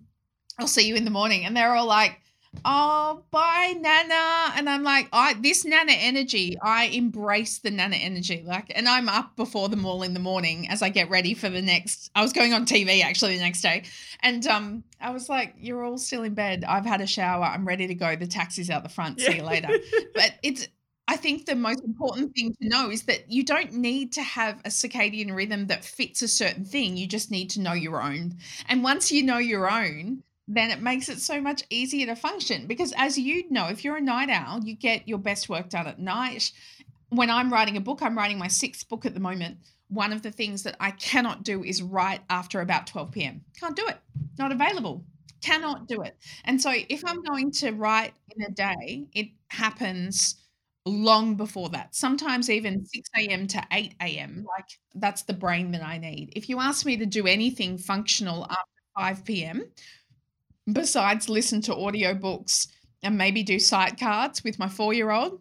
I'll 0.60 0.68
see 0.68 0.88
you 0.88 0.96
in 0.96 1.06
the 1.06 1.12
morning. 1.12 1.46
And 1.46 1.56
they're 1.56 1.74
all 1.74 1.88
like, 1.88 2.20
oh, 2.64 3.24
bye, 3.32 3.76
Nana. 3.80 4.54
And 4.56 4.70
I'm 4.70 4.84
like, 4.84 5.10
I 5.12 5.34
this 5.34 5.66
Nana 5.66 5.92
energy, 5.92 6.58
I 6.62 6.86
embrace 6.86 7.60
the 7.60 7.72
Nana 7.72 7.96
energy. 7.96 8.44
Like, 8.46 8.72
and 8.76 8.88
I'm 8.88 9.10
up 9.10 9.36
before 9.36 9.70
them 9.70 9.86
all 9.86 10.04
in 10.04 10.14
the 10.14 10.20
morning 10.20 10.70
as 10.70 10.82
I 10.82 10.90
get 10.90 11.10
ready 11.10 11.34
for 11.34 11.50
the 11.50 11.62
next. 11.62 12.12
I 12.16 12.22
was 12.22 12.34
going 12.34 12.54
on 12.54 12.66
TV 12.66 13.02
actually 13.02 13.36
the 13.36 13.44
next 13.44 13.62
day. 13.62 13.84
And 14.22 14.46
um, 14.48 14.84
I 15.02 15.12
was 15.12 15.30
like, 15.30 15.56
you're 15.60 15.84
all 15.84 15.98
still 15.98 16.24
in 16.24 16.34
bed. 16.34 16.64
I've 16.68 16.86
had 16.86 17.02
a 17.02 17.08
shower. 17.08 17.46
I'm 17.46 17.68
ready 17.68 17.88
to 17.88 17.96
go. 17.96 18.16
The 18.16 18.28
taxi's 18.28 18.70
out 18.70 18.84
the 18.84 18.90
front. 18.90 19.20
See 19.20 19.38
you 19.38 19.44
later. 19.44 19.70
but 20.14 20.34
it's 20.44 20.68
I 21.08 21.18
think 21.18 21.46
the 21.46 21.56
most 21.56 21.84
important 21.84 22.34
thing 22.34 22.56
to 22.62 22.68
know 22.68 22.90
is 22.90 23.04
that 23.04 23.32
you 23.32 23.44
don't 23.44 23.74
need 23.74 24.12
to 24.14 24.24
have 24.24 24.60
a 24.66 24.70
circadian 24.70 25.36
rhythm 25.36 25.68
that 25.68 25.86
fits 25.86 26.22
a 26.24 26.28
certain 26.28 26.66
thing. 26.66 26.98
You 26.98 27.08
just 27.08 27.30
need 27.30 27.50
to 27.52 27.62
know 27.62 27.74
your 27.74 28.02
own. 28.02 28.38
And 28.68 28.84
once 28.84 29.12
you 29.12 29.22
know 29.22 29.38
your 29.38 29.70
own, 29.70 30.24
then 30.48 30.72
it 30.72 30.82
makes 30.82 31.10
it 31.10 31.20
so 31.20 31.40
much 31.42 31.64
easier 31.70 32.06
to 32.08 32.16
function 32.16 32.68
because 32.68 32.94
as 32.98 33.18
you 33.18 33.50
know 33.50 33.68
if 33.68 33.84
you're 33.84 33.98
a 33.98 34.02
night 34.02 34.30
owl 34.30 34.64
you 34.64 34.76
get 34.76 35.08
your 35.08 35.18
best 35.18 35.50
work 35.50 35.70
done 35.70 35.88
at 35.88 36.00
night. 36.00 36.52
When 37.10 37.30
i'm 37.30 37.52
writing 37.52 37.78
a 37.78 37.82
book 37.82 38.02
i'm 38.02 38.18
writing 38.18 38.38
my 38.38 38.48
sixth 38.48 38.88
book 38.88 39.06
at 39.06 39.14
the 39.14 39.20
moment. 39.20 39.58
One 39.88 40.14
of 40.14 40.22
the 40.22 40.32
things 40.32 40.64
that 40.64 40.76
i 40.80 40.92
cannot 40.92 41.44
do 41.44 41.64
is 41.64 41.82
write 41.82 42.22
after 42.30 42.62
about 42.62 42.88
12 42.88 43.12
p.m 43.12 43.42
can't 43.60 43.76
do 43.76 43.88
it. 43.88 43.98
Not 44.38 44.52
available. 44.52 45.04
Cannot 45.42 45.88
do 45.88 46.02
it. 46.02 46.16
And 46.44 46.62
so 46.62 46.72
if 46.90 47.04
i'm 47.06 47.24
going 47.24 47.52
to 47.52 47.72
write 47.72 48.14
in 48.36 48.44
a 48.46 48.52
day 48.52 49.08
it 49.14 49.30
happens 49.48 50.36
long 50.86 51.36
before 51.36 51.70
that 51.70 51.96
sometimes 51.96 52.50
even 52.50 52.82
mm. 52.82 52.88
6 52.88 53.10
a.m 53.18 53.48
to 53.48 53.62
8 53.72 53.96
a.m 54.02 54.46
like? 54.48 54.70
that's 54.96 55.24
the 55.24 55.34
brain 55.34 55.72
that 55.72 55.84
i 55.84 55.98
need. 55.98 56.32
If 56.36 56.48
you 56.48 56.60
ask 56.60 56.86
me 56.86 56.96
to 56.98 57.06
do 57.06 57.26
anything 57.26 57.78
functional 57.78 58.44
mm. 58.44 58.52
after 58.52 59.18
5 59.18 59.26
p.m 59.26 59.66
besides 60.72 61.30
listen 61.30 61.62
to 61.62 61.72
audiobooks 61.74 62.68
and 63.06 63.18
maybe 63.18 63.44
do 63.44 63.60
sight 63.60 64.00
cards 64.00 64.44
with 64.44 64.58
my 64.60 64.68
four 64.68 64.94
year 64.94 65.12
old, 65.12 65.40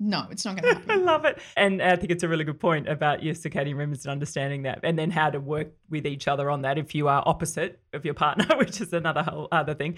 no, 0.00 0.26
it's 0.30 0.44
not 0.44 0.60
going 0.60 0.74
to 0.74 0.80
happen. 0.80 0.90
I 0.90 1.02
love 1.02 1.24
it. 1.24 1.38
And 1.56 1.82
I 1.82 1.96
think 1.96 2.10
it's 2.10 2.22
a 2.22 2.28
really 2.28 2.44
good 2.44 2.60
point 2.60 2.88
about 2.88 3.22
your 3.22 3.34
circadian 3.34 3.76
rhythms 3.76 4.04
and 4.04 4.12
understanding 4.12 4.62
that, 4.62 4.80
and 4.82 4.98
then 4.98 5.10
how 5.10 5.30
to 5.30 5.40
work 5.40 5.72
with 5.90 6.06
each 6.06 6.28
other 6.28 6.50
on 6.50 6.62
that 6.62 6.78
if 6.78 6.94
you 6.94 7.08
are 7.08 7.22
opposite 7.26 7.80
of 7.92 8.04
your 8.04 8.14
partner, 8.14 8.46
which 8.56 8.80
is 8.80 8.92
another 8.92 9.22
whole 9.22 9.48
other 9.52 9.74
thing. 9.74 9.96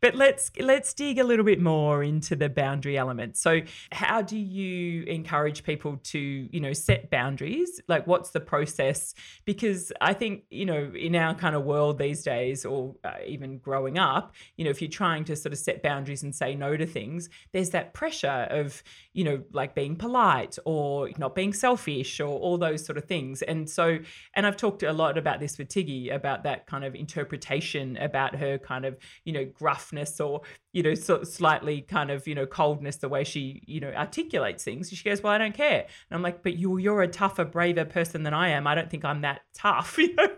But 0.00 0.14
let's 0.14 0.50
let's 0.58 0.92
dig 0.94 1.18
a 1.18 1.24
little 1.24 1.44
bit 1.44 1.60
more 1.60 2.02
into 2.02 2.36
the 2.36 2.48
boundary 2.48 2.98
element. 2.98 3.36
So, 3.36 3.60
how 3.92 4.22
do 4.22 4.36
you 4.36 5.02
encourage 5.04 5.64
people 5.64 5.98
to, 6.04 6.18
you 6.18 6.60
know, 6.60 6.72
set 6.72 7.10
boundaries? 7.10 7.80
Like 7.88 8.06
what's 8.06 8.30
the 8.30 8.40
process? 8.40 9.14
Because 9.44 9.92
I 10.00 10.12
think, 10.12 10.44
you 10.50 10.66
know, 10.66 10.92
in 10.94 11.16
our 11.16 11.34
kind 11.34 11.56
of 11.56 11.64
world 11.64 11.98
these 11.98 12.22
days 12.22 12.64
or 12.64 12.94
uh, 13.04 13.12
even 13.26 13.58
growing 13.58 13.98
up, 13.98 14.34
you 14.56 14.64
know, 14.64 14.70
if 14.70 14.82
you're 14.82 14.90
trying 14.90 15.24
to 15.24 15.36
sort 15.36 15.52
of 15.52 15.58
set 15.58 15.82
boundaries 15.82 16.22
and 16.22 16.34
say 16.34 16.54
no 16.54 16.76
to 16.76 16.86
things, 16.86 17.28
there's 17.52 17.70
that 17.70 17.94
pressure 17.94 18.46
of, 18.50 18.82
you 19.12 19.24
know, 19.24 19.37
like 19.52 19.74
being 19.74 19.96
polite 19.96 20.58
or 20.64 21.10
not 21.18 21.34
being 21.34 21.52
selfish 21.52 22.20
or 22.20 22.28
all 22.28 22.58
those 22.58 22.84
sort 22.84 22.98
of 22.98 23.04
things. 23.04 23.42
And 23.42 23.68
so, 23.68 23.98
and 24.34 24.46
I've 24.46 24.56
talked 24.56 24.82
a 24.82 24.92
lot 24.92 25.18
about 25.18 25.40
this 25.40 25.58
with 25.58 25.68
Tiggy 25.68 26.10
about 26.10 26.42
that 26.44 26.66
kind 26.66 26.84
of 26.84 26.94
interpretation 26.94 27.96
about 27.96 28.34
her 28.36 28.58
kind 28.58 28.84
of, 28.84 28.96
you 29.24 29.32
know, 29.32 29.44
gruffness 29.44 30.20
or, 30.20 30.42
you 30.78 30.84
know, 30.84 30.94
so 30.94 31.24
slightly 31.24 31.80
kind 31.80 32.08
of, 32.08 32.28
you 32.28 32.36
know, 32.36 32.46
coldness, 32.46 32.98
the 32.98 33.08
way 33.08 33.24
she, 33.24 33.64
you 33.66 33.80
know, 33.80 33.90
articulates 33.94 34.62
things. 34.62 34.88
She 34.90 35.02
goes, 35.02 35.20
Well, 35.20 35.32
I 35.32 35.38
don't 35.38 35.52
care. 35.52 35.80
And 35.80 36.16
I'm 36.16 36.22
like, 36.22 36.44
But 36.44 36.56
you, 36.56 36.78
you're 36.78 37.02
a 37.02 37.08
tougher, 37.08 37.44
braver 37.44 37.84
person 37.84 38.22
than 38.22 38.32
I 38.32 38.50
am. 38.50 38.64
I 38.68 38.76
don't 38.76 38.88
think 38.88 39.04
I'm 39.04 39.22
that 39.22 39.40
tough, 39.54 39.98
you 39.98 40.14
know? 40.14 40.28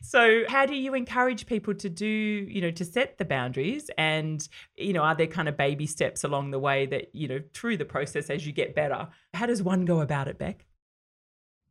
So, 0.00 0.44
how 0.46 0.66
do 0.66 0.76
you 0.76 0.94
encourage 0.94 1.46
people 1.46 1.74
to 1.74 1.88
do, 1.88 2.06
you 2.06 2.60
know, 2.60 2.70
to 2.70 2.84
set 2.84 3.18
the 3.18 3.24
boundaries? 3.24 3.90
And, 3.98 4.48
you 4.76 4.92
know, 4.92 5.02
are 5.02 5.16
there 5.16 5.26
kind 5.26 5.48
of 5.48 5.56
baby 5.56 5.88
steps 5.88 6.22
along 6.22 6.52
the 6.52 6.60
way 6.60 6.86
that, 6.86 7.12
you 7.12 7.26
know, 7.26 7.40
through 7.52 7.78
the 7.78 7.84
process 7.84 8.30
as 8.30 8.46
you 8.46 8.52
get 8.52 8.76
better? 8.76 9.08
How 9.34 9.46
does 9.46 9.64
one 9.64 9.84
go 9.84 10.00
about 10.00 10.28
it, 10.28 10.38
Beck? 10.38 10.64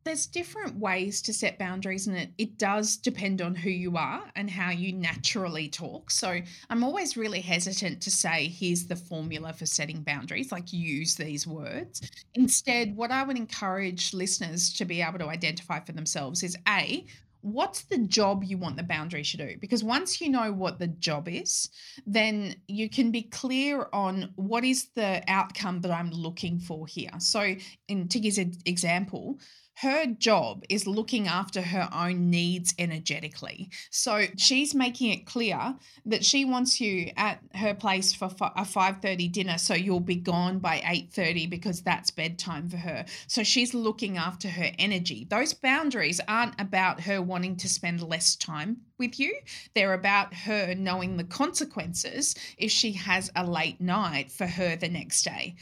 There's 0.04 0.26
different 0.26 0.76
ways 0.76 1.22
to 1.22 1.32
set 1.32 1.58
boundaries 1.58 2.06
and 2.06 2.16
it, 2.16 2.30
it 2.38 2.58
does 2.58 2.96
depend 2.96 3.40
on 3.40 3.54
who 3.54 3.70
you 3.70 3.96
are 3.96 4.24
and 4.36 4.50
how 4.50 4.70
you 4.70 4.92
naturally 4.92 5.68
talk. 5.68 6.10
So 6.10 6.40
i'm 6.70 6.84
always 6.84 7.16
really 7.16 7.40
hesitant 7.40 8.00
to 8.02 8.10
say 8.10 8.48
here's 8.48 8.86
the 8.86 8.96
formula 8.96 9.52
for 9.52 9.66
setting 9.66 10.02
boundaries 10.02 10.52
like 10.52 10.72
use 10.72 11.14
these 11.14 11.46
words. 11.46 12.02
Instead 12.34 12.96
what 12.96 13.10
i 13.10 13.22
would 13.22 13.36
encourage 13.36 14.12
listeners 14.12 14.72
to 14.74 14.84
be 14.84 15.02
able 15.02 15.18
to 15.18 15.28
identify 15.28 15.80
for 15.80 15.92
themselves 15.92 16.42
is 16.42 16.56
a 16.68 17.04
what's 17.42 17.82
the 17.82 17.98
job 17.98 18.44
you 18.44 18.56
want 18.56 18.76
the 18.76 18.84
boundary 18.84 19.24
to 19.24 19.36
do? 19.36 19.56
Because 19.60 19.82
once 19.82 20.20
you 20.20 20.30
know 20.30 20.52
what 20.52 20.78
the 20.78 20.86
job 20.86 21.28
is 21.28 21.68
then 22.06 22.54
you 22.68 22.88
can 22.88 23.10
be 23.10 23.22
clear 23.22 23.88
on 23.92 24.32
what 24.36 24.64
is 24.64 24.88
the 24.94 25.22
outcome 25.28 25.80
that 25.80 25.90
i'm 25.90 26.10
looking 26.10 26.58
for 26.58 26.86
here. 26.86 27.10
So 27.18 27.54
in 27.88 28.08
tiggy's 28.08 28.38
example 28.64 29.38
her 29.76 30.06
job 30.06 30.64
is 30.68 30.86
looking 30.86 31.26
after 31.26 31.62
her 31.62 31.88
own 31.92 32.30
needs 32.30 32.74
energetically. 32.78 33.70
So 33.90 34.26
she's 34.36 34.74
making 34.74 35.10
it 35.10 35.26
clear 35.26 35.76
that 36.06 36.24
she 36.24 36.44
wants 36.44 36.80
you 36.80 37.10
at 37.16 37.40
her 37.54 37.74
place 37.74 38.12
for 38.12 38.26
a 38.40 38.64
5:30 38.64 39.28
dinner 39.28 39.58
so 39.58 39.74
you'll 39.74 40.00
be 40.00 40.16
gone 40.16 40.58
by 40.58 40.80
8:30 40.84 41.46
because 41.46 41.82
that's 41.82 42.10
bedtime 42.10 42.68
for 42.68 42.76
her. 42.76 43.04
So 43.26 43.42
she's 43.42 43.74
looking 43.74 44.16
after 44.16 44.48
her 44.50 44.72
energy. 44.78 45.26
Those 45.28 45.54
boundaries 45.54 46.20
aren't 46.28 46.60
about 46.60 47.00
her 47.02 47.20
wanting 47.22 47.56
to 47.56 47.68
spend 47.68 48.02
less 48.02 48.36
time 48.36 48.82
with 48.98 49.18
you. 49.18 49.34
They're 49.74 49.94
about 49.94 50.32
her 50.32 50.74
knowing 50.74 51.16
the 51.16 51.24
consequences 51.24 52.34
if 52.56 52.70
she 52.70 52.92
has 52.92 53.30
a 53.34 53.44
late 53.44 53.80
night 53.80 54.30
for 54.30 54.46
her 54.46 54.76
the 54.76 54.88
next 54.88 55.22
day. 55.22 55.56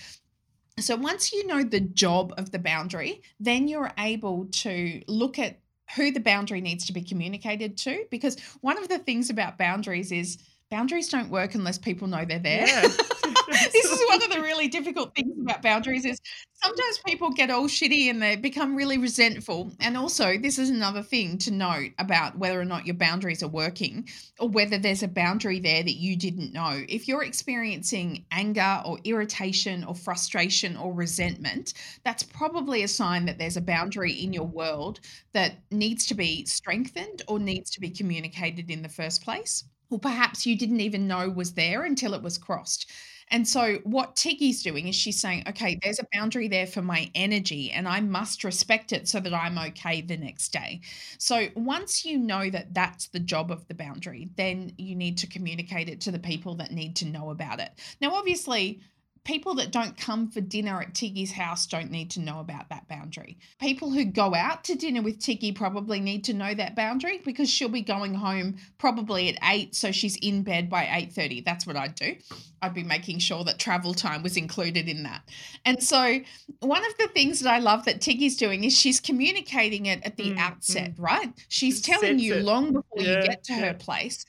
So 0.83 0.97
once 0.97 1.33
you 1.33 1.47
know 1.47 1.63
the 1.63 1.81
job 1.81 2.35
of 2.37 2.51
the 2.51 2.59
boundary, 2.59 3.23
then 3.39 3.69
you're 3.69 3.93
able 3.99 4.47
to 4.47 5.03
look 5.07 5.39
at 5.39 5.59
who 5.97 6.13
the 6.13 6.21
boundary 6.21 6.61
needs 6.61 6.87
to 6.87 6.93
be 6.93 7.03
communicated 7.03 7.77
to. 7.79 8.05
Because 8.11 8.39
one 8.61 8.79
of 8.79 8.89
the 8.89 8.99
things 8.99 9.31
about 9.31 9.59
boundaries 9.59 10.13
is 10.13 10.39
boundaries 10.71 11.09
don't 11.09 11.31
work 11.31 11.55
unless 11.55 11.79
people 11.79 12.09
know 12.09 12.25
they're 12.25 12.39
there. 12.39 12.67
Yeah. 12.67 12.89
this 13.73 13.85
is 13.85 14.01
one 14.09 14.23
of 14.23 14.31
the 14.31 14.41
really 14.41 14.69
difficult 14.69 15.15
things 15.15 15.37
about 15.41 15.63
boundaries 15.63 16.05
is 16.05 16.21
sometimes 16.63 16.99
people 17.05 17.31
get 17.31 17.51
all 17.51 17.65
shitty 17.65 18.09
and 18.09 18.23
they 18.23 18.37
become 18.37 18.77
really 18.77 18.99
resentful. 18.99 19.73
And 19.81 19.97
also, 19.97 20.39
this 20.39 20.59
is 20.59 20.71
another 20.71 21.03
thing 21.03 21.39
to 21.39 21.51
note 21.51 21.91
about 21.99 22.39
whether 22.39 22.61
or 22.61 22.65
not 22.65 22.87
your 22.87 22.95
boundaries 22.95 23.43
are 23.43 23.49
working 23.49 24.09
or 24.39 24.49
whether 24.49 24.79
there's 24.79 25.03
a 25.03 25.09
boundary 25.09 25.59
there 25.59 25.83
that 25.83 25.97
you 25.97 26.17
didn't 26.17 26.53
know. 26.53 26.83
If 26.89 27.09
you're 27.09 27.25
experiencing 27.25 28.25
anger 28.31 28.83
or 28.85 28.99
irritation 29.05 29.85
or 29.85 29.95
frustration 29.95 30.77
or 30.77 30.93
resentment, 30.93 31.75
that's 32.05 32.23
probably 32.23 32.83
a 32.85 32.89
sign 32.89 33.27
that 33.27 33.39
there's 33.39 33.57
a 33.57 33.63
boundary 33.63 34.13
in 34.13 34.33
your 34.33 34.47
world 34.47 35.01
that 35.33 35.57
needs 35.71 36.07
to 36.07 36.15
be 36.15 36.45
strengthened 36.47 37.23
or 37.27 37.39
needs 37.39 37.71
to 37.71 37.81
be 37.81 37.91
communicated 37.91 38.71
in 38.71 38.83
the 38.83 38.89
first 38.89 39.25
place 39.25 39.65
or 39.91 39.99
perhaps 39.99 40.47
you 40.47 40.57
didn't 40.57 40.81
even 40.81 41.07
know 41.07 41.29
was 41.29 41.53
there 41.53 41.85
until 41.85 42.15
it 42.15 42.23
was 42.23 42.39
crossed. 42.39 42.91
And 43.33 43.47
so, 43.47 43.79
what 43.85 44.17
Tiggy's 44.17 44.63
doing 44.63 44.89
is 44.89 44.97
she's 44.97 45.21
saying, 45.21 45.45
okay, 45.49 45.79
there's 45.83 46.01
a 46.01 46.07
boundary 46.13 46.49
there 46.49 46.67
for 46.67 46.83
my 46.83 47.09
energy, 47.15 47.71
and 47.71 47.87
I 47.87 48.01
must 48.01 48.43
respect 48.43 48.93
it 48.93 49.07
so 49.07 49.21
that 49.21 49.33
I'm 49.33 49.57
okay 49.57 50.01
the 50.01 50.17
next 50.17 50.53
day. 50.53 50.81
So, 51.19 51.47
once 51.55 52.05
you 52.05 52.19
know 52.19 52.51
that 52.51 52.75
that's 52.75 53.07
the 53.09 53.21
job 53.21 53.53
of 53.53 53.67
the 53.69 53.75
boundary, 53.75 54.31
then 54.37 54.73
you 54.79 54.97
need 54.97 55.17
to 55.19 55.29
communicate 55.29 55.89
it 55.89 56.01
to 56.03 56.11
the 56.11 56.19
people 56.19 56.57
that 56.57 56.73
need 56.73 56.97
to 56.97 57.07
know 57.07 57.31
about 57.31 57.61
it. 57.61 57.71
Now, 58.01 58.15
obviously, 58.15 58.81
people 59.25 59.55
that 59.55 59.71
don't 59.71 59.97
come 59.97 60.29
for 60.29 60.41
dinner 60.41 60.81
at 60.81 60.95
Tiggy's 60.95 61.33
house 61.33 61.67
don't 61.67 61.91
need 61.91 62.11
to 62.13 62.21
know 62.21 62.41
about 62.41 62.69
that 62.71 62.89
boundary. 62.89 63.39
People 63.61 63.91
who 63.91 64.05
go 64.05 64.35
out 64.35 64.65
to 64.65 64.75
dinner 64.75 65.03
with 65.03 65.21
Tiggy 65.21 65.53
probably 65.53 66.01
need 66.01 66.25
to 66.25 66.33
know 66.33 66.55
that 66.55 66.75
boundary 66.75 67.21
because 67.25 67.51
she'll 67.51 67.69
be 67.69 67.83
going 67.83 68.15
home 68.15 68.57
probably 68.79 69.29
at 69.29 69.39
8 69.43 69.75
so 69.75 69.93
she's 69.93 70.17
in 70.17 70.43
bed 70.43 70.71
by 70.71 70.85
8:30. 70.85 71.45
That's 71.45 71.67
what 71.67 71.77
I'd 71.77 71.95
do. 71.95 72.17
I'd 72.63 72.75
be 72.75 72.83
making 72.83 73.19
sure 73.19 73.45
that 73.45 73.59
travel 73.59 73.95
time 73.95 74.23
was 74.23 74.37
included 74.37 74.89
in 74.89 75.03
that. 75.05 75.23
And 75.65 75.83
so 75.83 76.21
one 76.61 76.85
of 76.85 76.97
the 76.99 77.09
things 77.09 77.41
that 77.41 77.51
I 77.51 77.59
love 77.59 77.85
that 77.87 78.01
Tiggy's 78.01 78.37
doing 78.37 78.65
is 78.65 78.77
she's 78.77 79.01
communicating 79.01 79.87
it 79.87 80.05
at 80.05 80.17
the 80.17 80.33
mm, 80.33 80.39
outset, 80.39 80.97
mm. 80.97 81.03
right? 81.03 81.33
She's 81.49 81.81
telling 81.81 82.19
you 82.19 82.35
it. 82.35 82.45
long 82.45 82.73
before 82.73 83.01
yeah, 83.01 83.21
you 83.21 83.27
get 83.27 83.45
to 83.45 83.53
yeah. 83.53 83.61
her 83.67 83.75
place 83.75 84.25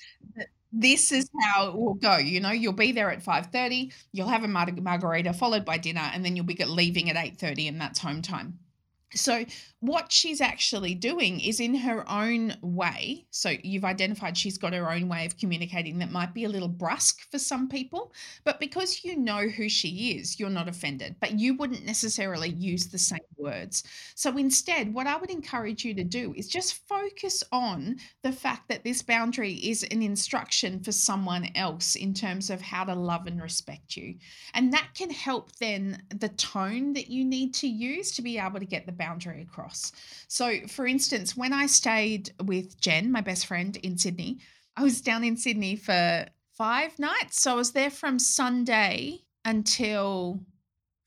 this 0.71 1.11
is 1.11 1.29
how 1.41 1.67
it 1.69 1.75
will 1.75 1.95
go. 1.95 2.17
You 2.17 2.39
know, 2.39 2.51
you'll 2.51 2.73
be 2.73 2.91
there 2.91 3.11
at 3.11 3.23
5.30, 3.23 3.93
you'll 4.11 4.27
have 4.29 4.43
a 4.43 4.47
margarita 4.47 5.33
followed 5.33 5.65
by 5.65 5.77
dinner, 5.77 6.09
and 6.13 6.23
then 6.23 6.35
you'll 6.35 6.45
be 6.45 6.55
leaving 6.63 7.09
at 7.09 7.15
8.30 7.15 7.69
and 7.69 7.81
that's 7.81 7.99
home 7.99 8.21
time. 8.21 8.59
So, 9.13 9.45
what 9.81 10.11
she's 10.11 10.41
actually 10.41 10.93
doing 10.93 11.39
is 11.39 11.59
in 11.59 11.73
her 11.73 12.09
own 12.09 12.55
way. 12.61 13.25
So, 13.31 13.55
you've 13.63 13.83
identified 13.83 14.37
she's 14.37 14.59
got 14.59 14.73
her 14.73 14.91
own 14.91 15.09
way 15.09 15.25
of 15.25 15.37
communicating 15.37 15.97
that 15.99 16.11
might 16.11 16.35
be 16.35 16.45
a 16.45 16.49
little 16.49 16.67
brusque 16.67 17.21
for 17.31 17.39
some 17.39 17.67
people, 17.67 18.13
but 18.43 18.59
because 18.59 19.03
you 19.03 19.17
know 19.17 19.47
who 19.47 19.67
she 19.67 20.17
is, 20.17 20.39
you're 20.39 20.51
not 20.51 20.69
offended, 20.69 21.15
but 21.19 21.39
you 21.39 21.55
wouldn't 21.55 21.83
necessarily 21.83 22.49
use 22.49 22.87
the 22.87 22.97
same 22.99 23.19
words. 23.37 23.83
So, 24.13 24.37
instead, 24.37 24.93
what 24.93 25.07
I 25.07 25.17
would 25.17 25.31
encourage 25.31 25.83
you 25.83 25.95
to 25.95 26.03
do 26.03 26.33
is 26.37 26.47
just 26.47 26.87
focus 26.87 27.43
on 27.51 27.97
the 28.21 28.31
fact 28.31 28.69
that 28.69 28.83
this 28.83 29.01
boundary 29.01 29.53
is 29.53 29.81
an 29.89 30.03
instruction 30.03 30.79
for 30.83 30.91
someone 30.91 31.49
else 31.55 31.95
in 31.95 32.13
terms 32.13 32.51
of 32.51 32.61
how 32.61 32.83
to 32.83 32.93
love 32.93 33.25
and 33.25 33.41
respect 33.41 33.97
you. 33.97 34.15
And 34.53 34.71
that 34.73 34.89
can 34.93 35.09
help 35.09 35.55
then 35.57 36.03
the 36.15 36.29
tone 36.29 36.93
that 36.93 37.09
you 37.09 37.25
need 37.25 37.55
to 37.55 37.67
use 37.67 38.11
to 38.11 38.21
be 38.21 38.37
able 38.37 38.59
to 38.59 38.65
get 38.65 38.85
the 38.85 38.91
boundary 38.91 39.41
across. 39.71 39.91
So, 40.27 40.67
for 40.67 40.85
instance, 40.85 41.35
when 41.35 41.53
I 41.53 41.65
stayed 41.65 42.31
with 42.43 42.79
Jen, 42.79 43.11
my 43.11 43.21
best 43.21 43.45
friend 43.45 43.75
in 43.77 43.97
Sydney, 43.97 44.39
I 44.75 44.83
was 44.83 45.01
down 45.01 45.23
in 45.23 45.37
Sydney 45.37 45.75
for 45.75 46.25
five 46.57 46.97
nights. 46.99 47.41
So 47.41 47.51
I 47.51 47.55
was 47.55 47.71
there 47.71 47.89
from 47.89 48.19
Sunday 48.19 49.19
until 49.43 50.39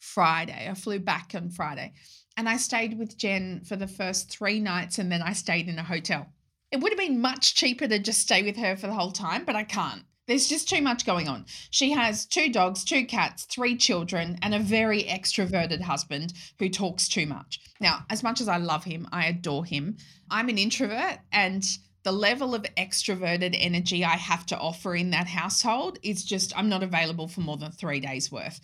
Friday. 0.00 0.68
I 0.68 0.74
flew 0.74 0.98
back 0.98 1.32
on 1.34 1.50
Friday 1.50 1.92
and 2.36 2.48
I 2.48 2.56
stayed 2.56 2.98
with 2.98 3.16
Jen 3.16 3.62
for 3.64 3.76
the 3.76 3.86
first 3.86 4.30
three 4.30 4.60
nights 4.60 4.98
and 4.98 5.10
then 5.10 5.22
I 5.22 5.32
stayed 5.32 5.68
in 5.68 5.78
a 5.78 5.84
hotel. 5.84 6.26
It 6.70 6.80
would 6.80 6.92
have 6.92 6.98
been 6.98 7.20
much 7.20 7.54
cheaper 7.54 7.86
to 7.86 7.98
just 7.98 8.20
stay 8.20 8.42
with 8.42 8.56
her 8.56 8.76
for 8.76 8.88
the 8.88 8.94
whole 8.94 9.12
time, 9.12 9.44
but 9.44 9.56
I 9.56 9.64
can't. 9.64 10.02
There's 10.26 10.48
just 10.48 10.68
too 10.68 10.80
much 10.80 11.04
going 11.04 11.28
on. 11.28 11.44
She 11.70 11.92
has 11.92 12.24
two 12.24 12.50
dogs, 12.50 12.84
two 12.84 13.04
cats, 13.04 13.44
three 13.44 13.76
children, 13.76 14.38
and 14.40 14.54
a 14.54 14.58
very 14.58 15.04
extroverted 15.04 15.82
husband 15.82 16.32
who 16.58 16.68
talks 16.68 17.08
too 17.08 17.26
much. 17.26 17.60
Now, 17.80 18.06
as 18.08 18.22
much 18.22 18.40
as 18.40 18.48
I 18.48 18.56
love 18.56 18.84
him, 18.84 19.06
I 19.12 19.26
adore 19.26 19.64
him. 19.64 19.98
I'm 20.30 20.48
an 20.48 20.58
introvert, 20.58 21.18
and 21.32 21.62
the 22.04 22.12
level 22.12 22.54
of 22.54 22.62
extroverted 22.76 23.56
energy 23.58 24.04
I 24.04 24.16
have 24.16 24.46
to 24.46 24.58
offer 24.58 24.94
in 24.94 25.10
that 25.10 25.26
household 25.26 25.98
is 26.02 26.24
just, 26.24 26.56
I'm 26.56 26.68
not 26.68 26.82
available 26.82 27.28
for 27.28 27.40
more 27.40 27.56
than 27.56 27.72
three 27.72 28.00
days 28.00 28.32
worth. 28.32 28.60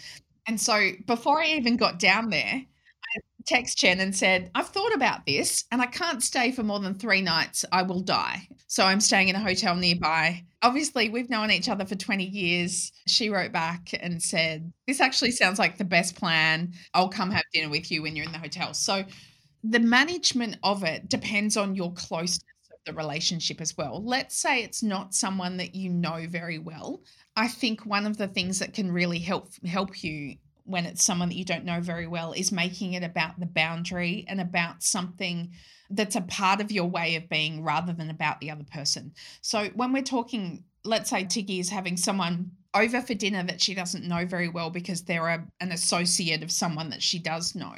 And 0.47 0.61
so 0.61 0.93
before 1.07 1.43
I 1.43 1.49
even 1.49 1.76
got 1.76 1.99
down 1.99 2.31
there, 2.31 2.64
text 3.47 3.78
Jen 3.78 4.00
and 4.00 4.14
said, 4.14 4.50
I've 4.54 4.68
thought 4.68 4.94
about 4.94 5.26
this 5.26 5.64
and 5.70 5.80
I 5.80 5.87
can't 5.87 6.23
stay 6.23 6.52
for 6.52 6.62
more 6.62 6.80
than 6.80 6.94
three 6.94 7.23
nights. 7.23 7.64
I 7.73 7.82
will 7.82 8.00
die. 8.00 8.47
So 8.66 8.85
I'm 8.85 9.00
staying 9.00 9.28
in 9.28 9.37
a 9.37 9.40
hotel 9.40 9.75
nearby. 9.75 10.44
Obviously, 10.62 11.09
we've 11.09 11.30
known 11.30 11.50
each 11.50 11.68
other 11.68 11.85
for 11.85 11.94
20 11.94 12.25
years. 12.25 12.92
She 13.06 13.30
wrote 13.30 13.52
back 13.52 13.90
and 14.00 14.23
said, 14.23 14.73
This 14.87 15.00
actually 15.00 15.32
sounds 15.32 15.59
like 15.59 15.78
the 15.78 15.85
best 15.85 16.16
plan. 16.16 16.73
I'll 16.94 17.09
come 17.09 17.30
have 17.30 17.44
dinner 17.52 17.70
with 17.70 17.90
you 17.90 18.02
when 18.02 18.14
you're 18.14 18.26
in 18.26 18.32
the 18.32 18.38
hotel. 18.38 18.75
So 18.75 19.04
the 19.64 19.80
management 19.80 20.56
of 20.62 20.85
it 20.85 21.09
depends 21.09 21.56
on 21.56 21.75
your 21.75 21.92
closeness 21.92 22.44
of 22.73 22.78
the 22.87 22.92
relationship 22.92 23.61
as 23.61 23.76
well. 23.76 24.02
Let's 24.04 24.37
say 24.37 24.62
it's 24.62 24.82
not 24.82 25.14
someone 25.14 25.56
that 25.59 25.75
you 25.75 25.90
know 25.90 26.26
very 26.28 26.59
well. 26.59 27.02
I 27.37 27.49
think 27.49 27.85
one 27.87 28.06
of 28.06 28.16
the 28.16 28.28
things 28.28 28.59
that 28.59 28.75
can 28.75 28.92
really 28.92 29.18
help 29.18 29.49
help 29.64 30.02
you 30.02 30.37
when 30.64 30.87
it's 30.87 31.05
someone 31.05 31.29
that 31.29 31.37
you 31.37 31.45
don't 31.45 31.64
know 31.64 31.81
very 31.81 32.07
well 32.07 32.33
is 32.33 32.52
making 32.52 32.95
it 32.95 33.02
about 33.02 33.38
the 33.38 33.47
boundary 33.47 34.25
and 34.29 34.40
about 34.40 34.83
something 34.83 35.52
that's 35.90 36.17
a 36.17 36.21
part 36.23 36.61
of 36.61 36.71
your 36.71 36.87
way 36.87 37.17
of 37.17 37.29
being 37.29 37.64
rather 37.64 37.93
than 37.93 38.11
about 38.11 38.40
the 38.40 38.50
other 38.50 38.64
person. 38.73 39.12
So 39.40 39.67
when 39.75 39.93
we're 39.93 40.02
talking, 40.02 40.64
let's 40.85 41.11
say 41.11 41.25
Tiggy 41.25 41.59
is 41.59 41.69
having 41.69 41.97
someone 41.97 42.52
over 42.75 43.00
for 43.00 43.14
dinner 43.14 43.43
that 43.43 43.61
she 43.61 43.75
doesn't 43.75 44.07
know 44.07 44.25
very 44.25 44.49
well 44.49 44.71
because 44.71 45.02
they're 45.02 45.26
a, 45.26 45.45
an 45.61 45.73
associate 45.73 46.43
of 46.43 46.52
someone 46.52 46.90
that 46.90 47.02
she 47.02 47.19
does 47.19 47.55
know, 47.55 47.75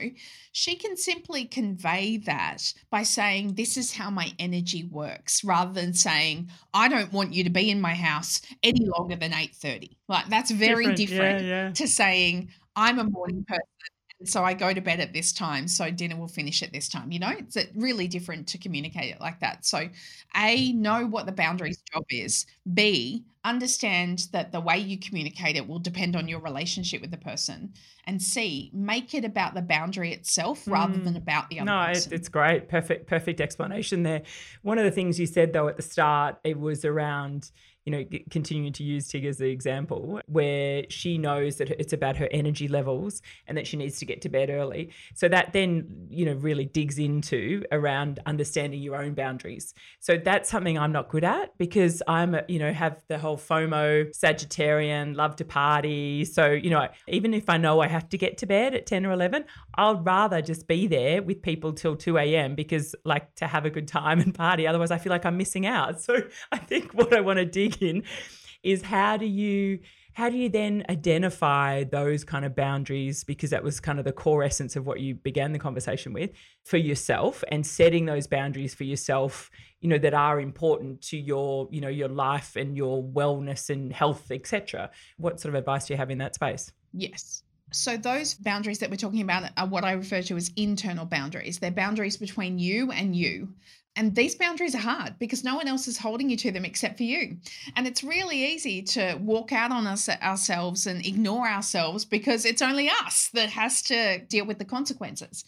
she 0.52 0.76
can 0.76 0.96
simply 0.96 1.46
convey 1.46 2.18
that 2.18 2.72
by 2.90 3.02
saying, 3.02 3.54
This 3.54 3.76
is 3.76 3.92
how 3.92 4.10
my 4.10 4.32
energy 4.38 4.84
works, 4.84 5.42
rather 5.44 5.72
than 5.72 5.94
saying, 5.94 6.50
I 6.74 6.88
don't 6.88 7.12
want 7.12 7.32
you 7.32 7.44
to 7.44 7.50
be 7.50 7.70
in 7.70 7.80
my 7.80 7.94
house 7.94 8.42
any 8.62 8.86
longer 8.86 9.16
than 9.16 9.32
8:30. 9.32 9.96
Like 10.08 10.28
that's 10.28 10.50
very 10.50 10.94
different, 10.94 10.98
different 10.98 11.44
yeah, 11.44 11.66
yeah. 11.66 11.72
to 11.72 11.88
saying, 11.88 12.50
I'm 12.76 12.98
a 12.98 13.04
morning 13.04 13.36
mm-hmm. 13.36 13.52
person. 13.52 13.66
And 14.20 14.28
so 14.28 14.44
I 14.44 14.54
go 14.54 14.72
to 14.72 14.80
bed 14.80 15.00
at 15.00 15.12
this 15.12 15.32
time. 15.32 15.66
So 15.66 15.90
dinner 15.90 16.16
will 16.16 16.28
finish 16.28 16.62
at 16.62 16.72
this 16.72 16.88
time. 16.88 17.10
You 17.10 17.18
know, 17.18 17.32
it's 17.36 17.56
uh, 17.56 17.64
really 17.74 18.06
different 18.06 18.46
to 18.48 18.58
communicate 18.58 19.12
it 19.12 19.20
like 19.20 19.40
that. 19.40 19.66
So, 19.66 19.78
A, 19.78 19.88
mm-hmm. 20.36 20.80
know 20.80 21.06
what 21.06 21.26
the 21.26 21.32
boundaries 21.32 21.82
job 21.92 22.04
is. 22.08 22.46
B, 22.72 23.24
understand 23.44 24.28
that 24.30 24.52
the 24.52 24.60
way 24.60 24.78
you 24.78 24.96
communicate 24.96 25.56
it 25.56 25.66
will 25.66 25.80
depend 25.80 26.14
on 26.14 26.28
your 26.28 26.38
relationship 26.38 27.00
with 27.00 27.10
the 27.10 27.16
person. 27.16 27.72
And 28.04 28.22
C, 28.22 28.70
make 28.72 29.12
it 29.14 29.24
about 29.24 29.54
the 29.54 29.62
boundary 29.62 30.12
itself 30.12 30.62
rather 30.68 30.98
than 30.98 31.14
Mm. 31.14 31.22
about 31.22 31.50
the 31.50 31.58
other 31.58 31.70
No, 31.70 31.86
person. 31.86 32.12
it's 32.12 32.28
great. 32.28 32.68
Perfect, 32.68 33.08
perfect 33.08 33.40
explanation 33.40 34.04
there. 34.04 34.22
One 34.62 34.78
of 34.78 34.84
the 34.84 34.92
things 34.92 35.18
you 35.18 35.26
said 35.26 35.52
though 35.52 35.66
at 35.66 35.76
the 35.76 35.82
start, 35.82 36.38
it 36.44 36.60
was 36.60 36.84
around, 36.84 37.50
you 37.84 37.92
know, 37.92 38.04
continuing 38.30 38.72
to 38.74 38.84
use 38.84 39.08
Tig 39.08 39.24
as 39.24 39.38
the 39.38 39.50
example, 39.50 40.20
where 40.26 40.84
she 40.88 41.18
knows 41.18 41.56
that 41.56 41.70
it's 41.70 41.92
about 41.92 42.16
her 42.16 42.28
energy 42.30 42.68
levels 42.68 43.22
and 43.46 43.58
that 43.58 43.66
she 43.66 43.76
needs 43.76 43.98
to 43.98 44.06
get 44.06 44.20
to 44.22 44.28
bed 44.28 44.50
early. 44.50 44.90
So 45.14 45.28
that 45.28 45.52
then, 45.52 46.06
you 46.08 46.24
know, 46.24 46.34
really 46.34 46.64
digs 46.64 46.98
into 46.98 47.64
around 47.72 48.20
understanding 48.26 48.80
your 48.82 48.96
own 48.96 49.14
boundaries. 49.14 49.74
So 50.00 50.16
that's 50.16 50.48
something 50.48 50.78
I'm 50.78 50.92
not 50.92 51.08
good 51.08 51.24
at 51.24 51.56
because 51.58 52.02
I'm, 52.06 52.34
a, 52.34 52.44
you 52.48 52.58
know, 52.58 52.72
have 52.72 53.02
the 53.08 53.18
whole 53.18 53.36
FOMO, 53.36 54.16
Sagittarian, 54.16 55.16
love 55.16 55.36
to 55.36 55.44
party. 55.44 56.24
So, 56.24 56.50
you 56.50 56.70
know, 56.70 56.88
even 57.08 57.34
if 57.34 57.48
I 57.48 57.56
know 57.56 57.80
I 57.80 57.88
have 57.88 58.08
to 58.10 58.18
get 58.18 58.38
to 58.38 58.46
bed 58.46 58.74
at 58.74 58.86
10 58.86 59.06
or 59.06 59.12
11, 59.12 59.44
I'll 59.74 60.00
rather 60.00 60.40
just 60.40 60.68
be 60.68 60.86
there 60.86 61.22
with 61.22 61.42
people 61.42 61.72
till 61.72 61.96
2 61.96 62.18
a.m. 62.18 62.54
because, 62.54 62.94
like, 63.04 63.34
to 63.36 63.46
have 63.46 63.64
a 63.64 63.70
good 63.70 63.88
time 63.88 64.20
and 64.20 64.34
party. 64.34 64.66
Otherwise, 64.66 64.90
I 64.90 64.98
feel 64.98 65.10
like 65.10 65.26
I'm 65.26 65.36
missing 65.36 65.66
out. 65.66 66.00
So, 66.12 66.16
I 66.50 66.58
think 66.58 66.92
what 66.92 67.14
I 67.14 67.20
want 67.20 67.38
to 67.38 67.44
dig 67.44 67.71
is 68.62 68.82
how 68.82 69.16
do 69.16 69.26
you 69.26 69.78
how 70.14 70.28
do 70.28 70.36
you 70.36 70.50
then 70.50 70.84
identify 70.90 71.84
those 71.84 72.22
kind 72.22 72.44
of 72.44 72.54
boundaries 72.54 73.24
because 73.24 73.48
that 73.48 73.64
was 73.64 73.80
kind 73.80 73.98
of 73.98 74.04
the 74.04 74.12
core 74.12 74.42
essence 74.42 74.76
of 74.76 74.86
what 74.86 75.00
you 75.00 75.14
began 75.14 75.52
the 75.52 75.58
conversation 75.58 76.12
with 76.12 76.30
for 76.64 76.76
yourself 76.76 77.42
and 77.50 77.66
setting 77.66 78.04
those 78.04 78.26
boundaries 78.26 78.74
for 78.74 78.84
yourself 78.84 79.50
you 79.80 79.88
know 79.88 79.98
that 79.98 80.14
are 80.14 80.38
important 80.38 81.00
to 81.00 81.16
your 81.16 81.66
you 81.70 81.80
know 81.80 81.88
your 81.88 82.08
life 82.08 82.56
and 82.56 82.76
your 82.76 83.02
wellness 83.02 83.70
and 83.70 83.92
health 83.92 84.30
etc 84.30 84.90
what 85.16 85.40
sort 85.40 85.54
of 85.54 85.58
advice 85.58 85.86
do 85.86 85.94
you 85.94 85.98
have 85.98 86.10
in 86.10 86.18
that 86.18 86.34
space 86.34 86.72
Yes. 86.92 87.42
So 87.72 87.96
those 87.96 88.34
boundaries 88.34 88.78
that 88.80 88.90
we're 88.90 88.96
talking 88.96 89.22
about 89.22 89.50
are 89.56 89.66
what 89.66 89.84
I 89.84 89.92
refer 89.92 90.20
to 90.22 90.36
as 90.36 90.50
internal 90.56 91.06
boundaries. 91.06 91.58
They're 91.58 91.70
boundaries 91.70 92.18
between 92.18 92.58
you 92.58 92.92
and 92.92 93.16
you. 93.16 93.54
And 93.94 94.14
these 94.14 94.34
boundaries 94.34 94.74
are 94.74 94.78
hard 94.78 95.18
because 95.18 95.44
no 95.44 95.56
one 95.56 95.68
else 95.68 95.86
is 95.86 95.98
holding 95.98 96.30
you 96.30 96.36
to 96.38 96.50
them 96.50 96.64
except 96.64 96.96
for 96.96 97.02
you. 97.02 97.36
And 97.76 97.86
it's 97.86 98.02
really 98.02 98.52
easy 98.54 98.82
to 98.82 99.18
walk 99.20 99.52
out 99.52 99.70
on 99.70 99.86
us 99.86 100.08
ourselves 100.08 100.86
and 100.86 101.04
ignore 101.04 101.46
ourselves 101.46 102.04
because 102.04 102.44
it's 102.46 102.62
only 102.62 102.88
us 102.88 103.28
that 103.34 103.50
has 103.50 103.82
to 103.82 104.18
deal 104.20 104.46
with 104.46 104.58
the 104.58 104.64
consequences. 104.64 105.44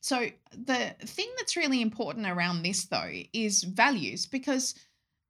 So 0.00 0.28
the 0.52 0.94
thing 1.00 1.28
that's 1.38 1.56
really 1.56 1.80
important 1.80 2.26
around 2.26 2.62
this 2.62 2.84
though 2.84 3.10
is 3.32 3.62
values 3.64 4.26
because 4.26 4.74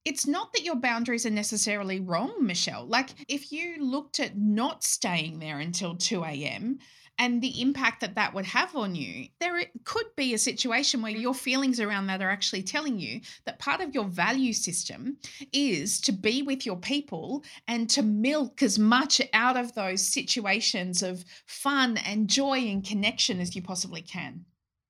it's 0.05 0.27
not 0.27 0.53
that 0.53 0.63
your 0.63 0.77
boundaries 0.77 1.27
are 1.27 1.31
necessarily 1.31 1.99
wrong, 1.99 2.37
Michelle. 2.41 2.87
Like, 2.87 3.11
if 3.27 3.51
you 3.51 3.85
looked 3.85 4.21
at 4.21 4.37
not 4.37 4.85
staying 4.85 5.41
there 5.41 5.59
until 5.59 5.97
2 5.97 6.23
a.m. 6.23 6.79
and 7.19 7.41
the 7.41 7.61
impact 7.61 8.01
that 8.01 8.15
that 8.15 8.35
would 8.35 8.45
have 8.47 8.75
on 8.77 8.95
you, 8.95 9.29
there 9.41 9.63
could 9.85 10.07
be 10.17 10.35
a 10.35 10.39
situation 10.39 11.01
where 11.01 11.13
your 11.13 11.35
feelings 11.35 11.81
around 11.81 12.07
that 12.09 12.21
are 12.21 12.31
actually 12.31 12.63
telling 12.63 12.99
you 12.99 13.21
that 13.45 13.59
part 13.59 13.81
of 13.81 13.95
your 13.95 14.05
value 14.05 14.53
system 14.53 15.17
is 15.53 16.01
to 16.03 16.13
be 16.13 16.43
with 16.43 16.67
your 16.67 16.77
people 16.77 17.43
and 17.67 17.89
to 17.91 18.03
milk 18.03 18.63
as 18.63 18.79
much 18.79 19.21
out 19.33 19.57
of 19.57 19.75
those 19.75 20.07
situations 20.07 21.03
of 21.03 21.25
fun 21.47 21.97
and 21.99 22.29
joy 22.29 22.59
and 22.59 22.85
connection 22.85 23.41
as 23.41 23.57
you 23.57 23.63
possibly 23.63 24.03
can. 24.03 24.45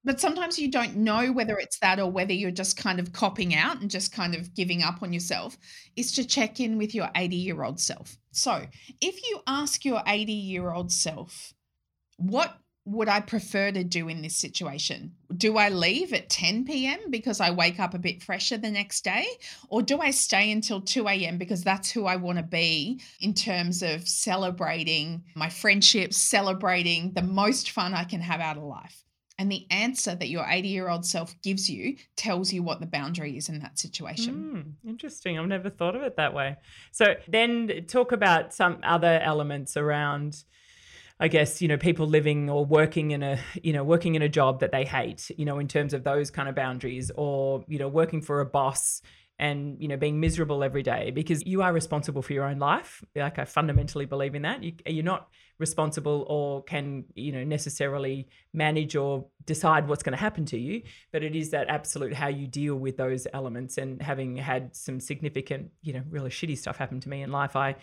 But 0.07 0.21
sometimes 0.21 0.57
you 0.57 0.71
don't 0.71 0.95
know 0.95 1.33
whether 1.33 1.59
it's 1.59 1.81
that 1.81 1.99
or 1.99 2.09
whether 2.09 2.33
you're 2.33 2.53
just 2.53 2.77
kind 2.77 3.01
of 3.01 3.13
copping 3.13 3.57
out 3.57 3.81
and 3.81 3.91
just 3.91 4.13
kind 4.13 4.37
of 4.37 4.55
giving 4.55 4.81
up 4.81 5.03
on 5.03 5.13
yourself 5.13 5.59
is 5.97 6.13
to 6.13 6.25
check 6.25 6.61
in 6.61 6.79
with 6.79 6.95
your 6.95 7.11
80 7.17 7.35
year 7.35 7.65
old 7.65 7.81
self. 7.81 8.17
So 8.31 8.67
if 9.01 9.21
you 9.29 9.41
ask 9.49 9.85
your 9.85 10.03
80 10.07 10.33
year 10.33 10.71
old 10.71 10.93
self 10.93 11.55
what 12.17 12.57
would 12.87 13.09
I 13.09 13.21
prefer 13.21 13.73
to 13.73 13.83
do 13.83 14.09
in 14.09 14.23
this 14.23 14.37
situation? 14.37 15.13
Do 15.37 15.57
I 15.59 15.71
leave 15.71 16.13
at 16.13 16.31
10 16.31 16.65
p.m. 16.65 17.11
because 17.11 17.41
I 17.41 17.51
wake 17.51 17.81
up 17.81 17.95
a 17.95 17.99
bit 17.99 18.23
fresher 18.23 18.57
the 18.57 18.71
next 18.71 19.03
day? 19.03 19.27
Or 19.69 19.83
do 19.83 20.01
I 20.01 20.13
stay 20.13 20.53
until 20.53 20.81
2 20.81 21.09
a.m. 21.09 21.37
because 21.37 21.65
that's 21.65 21.91
who 21.91 22.07
I 22.07 22.15
want 22.15 22.39
to 22.39 22.45
be 22.45 23.01
in 23.21 23.35
terms 23.35 23.83
of 23.83 24.07
celebrating 24.07 25.25
my 25.35 25.51
friendships, 25.51 26.17
celebrating 26.17 27.13
the 27.13 27.23
most 27.23 27.71
fun 27.71 27.93
I 27.93 28.05
can 28.05 28.21
have 28.21 28.41
out 28.41 28.57
of 28.57 28.63
life? 28.63 29.03
And 29.39 29.51
the 29.53 29.67
answer 29.71 30.15
that 30.15 30.29
your 30.29 30.47
80 30.49 30.69
year 30.69 30.89
old 30.89 31.05
self 31.05 31.35
gives 31.43 31.69
you 31.69 31.97
tells 32.17 32.53
you 32.53 32.63
what 32.63 32.81
the 32.81 32.87
boundary 32.87 33.37
is 33.37 33.49
in 33.49 33.59
that 33.59 33.79
situation. 33.79 34.77
Mm, 34.85 34.91
interesting. 34.91 35.39
I've 35.39 35.47
never 35.47 35.69
thought 35.69 35.97
of 35.97 36.03
it 36.03 36.17
that 36.17 36.33
way. 36.33 36.57
So 36.93 37.17
then 37.29 37.85
talk 37.87 38.13
about 38.13 38.55
some 38.55 38.79
other 38.83 39.21
elements 39.23 39.77
around 39.77 40.45
I 41.19 41.29
guess, 41.29 41.63
you 41.63 41.69
know, 41.69 41.79
people 41.79 42.07
living 42.07 42.51
or 42.51 42.65
working 42.65 43.13
in 43.13 43.23
a, 43.23 43.39
you 43.63 43.73
know, 43.73 43.83
working 43.83 44.17
in 44.17 44.23
a 44.23 44.29
job 44.29 44.61
that 44.61 44.73
they 44.73 44.85
hate, 44.85 45.31
you 45.37 45.45
know, 45.45 45.59
in 45.59 45.69
terms 45.69 45.95
of 45.95 46.05
those 46.05 46.31
kind 46.31 46.49
of 46.49 46.55
boundaries 46.55 47.11
or, 47.17 47.65
you 47.69 47.79
know, 47.79 47.89
working 47.89 48.21
for 48.21 48.41
a 48.41 48.47
boss 48.47 49.01
and 49.39 49.77
you 49.81 49.89
know 49.89 49.97
being 49.97 50.19
miserable 50.19 50.65
every 50.65 50.83
day 50.83 51.11
because 51.11 51.45
you 51.45 51.61
are 51.61 51.73
responsible 51.73 52.23
for 52.23 52.33
your 52.33 52.45
own 52.45 52.59
life. 52.59 53.05
Like 53.15 53.39
i 53.39 53.45
fundamentally 53.45 54.07
believe 54.07 54.35
in 54.35 54.43
that. 54.43 54.63
You, 54.63 54.73
you're 54.87 55.05
not 55.05 55.29
responsible 55.59 56.27
or 56.29 56.63
can 56.65 57.05
you 57.15 57.33
know 57.33 57.45
necessarily 57.45 58.29
manage 58.53 58.95
or 58.95 59.27
decide 59.47 59.89
what's 59.89 60.03
going 60.03 60.13
to 60.13 60.19
happen 60.19 60.45
to 60.45 60.59
you 60.59 60.83
but 61.13 61.23
it 61.23 61.35
is 61.35 61.51
that 61.51 61.67
absolute 61.69 62.13
how 62.13 62.29
you 62.29 62.47
deal 62.47 62.77
with 62.77 62.99
those 62.99 63.27
elements 63.33 63.79
and 63.79 64.03
having 64.03 64.37
had 64.37 64.77
some 64.77 65.01
significant 65.01 65.71
you 65.81 65.95
know 65.95 66.03
really 66.11 66.29
shitty 66.29 66.59
stuff 66.59 66.77
happen 66.77 67.01
to 67.01 67.09
me 67.09 67.23
in 67.23 67.33
life 67.33 67.57
i 67.57 67.75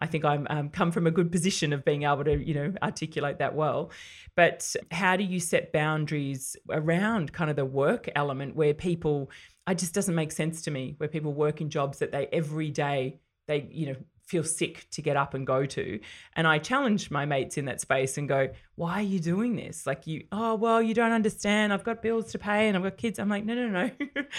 I 0.00 0.06
think 0.06 0.24
I'm 0.24 0.46
um, 0.50 0.68
come 0.70 0.92
from 0.92 1.06
a 1.06 1.10
good 1.10 1.30
position 1.30 1.72
of 1.72 1.84
being 1.84 2.04
able 2.04 2.24
to, 2.24 2.42
you 2.42 2.54
know, 2.54 2.72
articulate 2.82 3.38
that 3.38 3.54
well. 3.54 3.90
But 4.34 4.74
how 4.90 5.16
do 5.16 5.24
you 5.24 5.40
set 5.40 5.72
boundaries 5.72 6.56
around 6.70 7.32
kind 7.32 7.50
of 7.50 7.56
the 7.56 7.64
work 7.64 8.08
element 8.16 8.56
where 8.56 8.74
people, 8.74 9.30
it 9.68 9.78
just 9.78 9.94
doesn't 9.94 10.14
make 10.14 10.32
sense 10.32 10.62
to 10.62 10.70
me, 10.70 10.94
where 10.98 11.08
people 11.08 11.32
work 11.34 11.60
in 11.60 11.68
jobs 11.68 11.98
that 11.98 12.12
they 12.12 12.26
every 12.32 12.70
day 12.70 13.20
they, 13.46 13.68
you 13.70 13.86
know, 13.86 13.96
feel 14.30 14.44
sick 14.44 14.86
to 14.92 15.02
get 15.02 15.16
up 15.16 15.34
and 15.34 15.44
go 15.44 15.66
to. 15.66 15.98
And 16.36 16.46
I 16.46 16.58
challenge 16.58 17.10
my 17.10 17.26
mates 17.26 17.58
in 17.58 17.64
that 17.64 17.80
space 17.80 18.16
and 18.16 18.28
go, 18.28 18.48
why 18.76 19.00
are 19.00 19.02
you 19.02 19.18
doing 19.18 19.56
this? 19.56 19.86
Like 19.86 20.06
you, 20.06 20.24
oh 20.30 20.54
well, 20.54 20.80
you 20.80 20.94
don't 20.94 21.10
understand. 21.10 21.72
I've 21.72 21.82
got 21.82 22.00
bills 22.00 22.30
to 22.32 22.38
pay 22.38 22.68
and 22.68 22.76
I've 22.76 22.82
got 22.84 22.96
kids. 22.96 23.18
I'm 23.18 23.28
like, 23.28 23.44
no, 23.44 23.54
no, 23.54 23.68
no. 23.68 23.90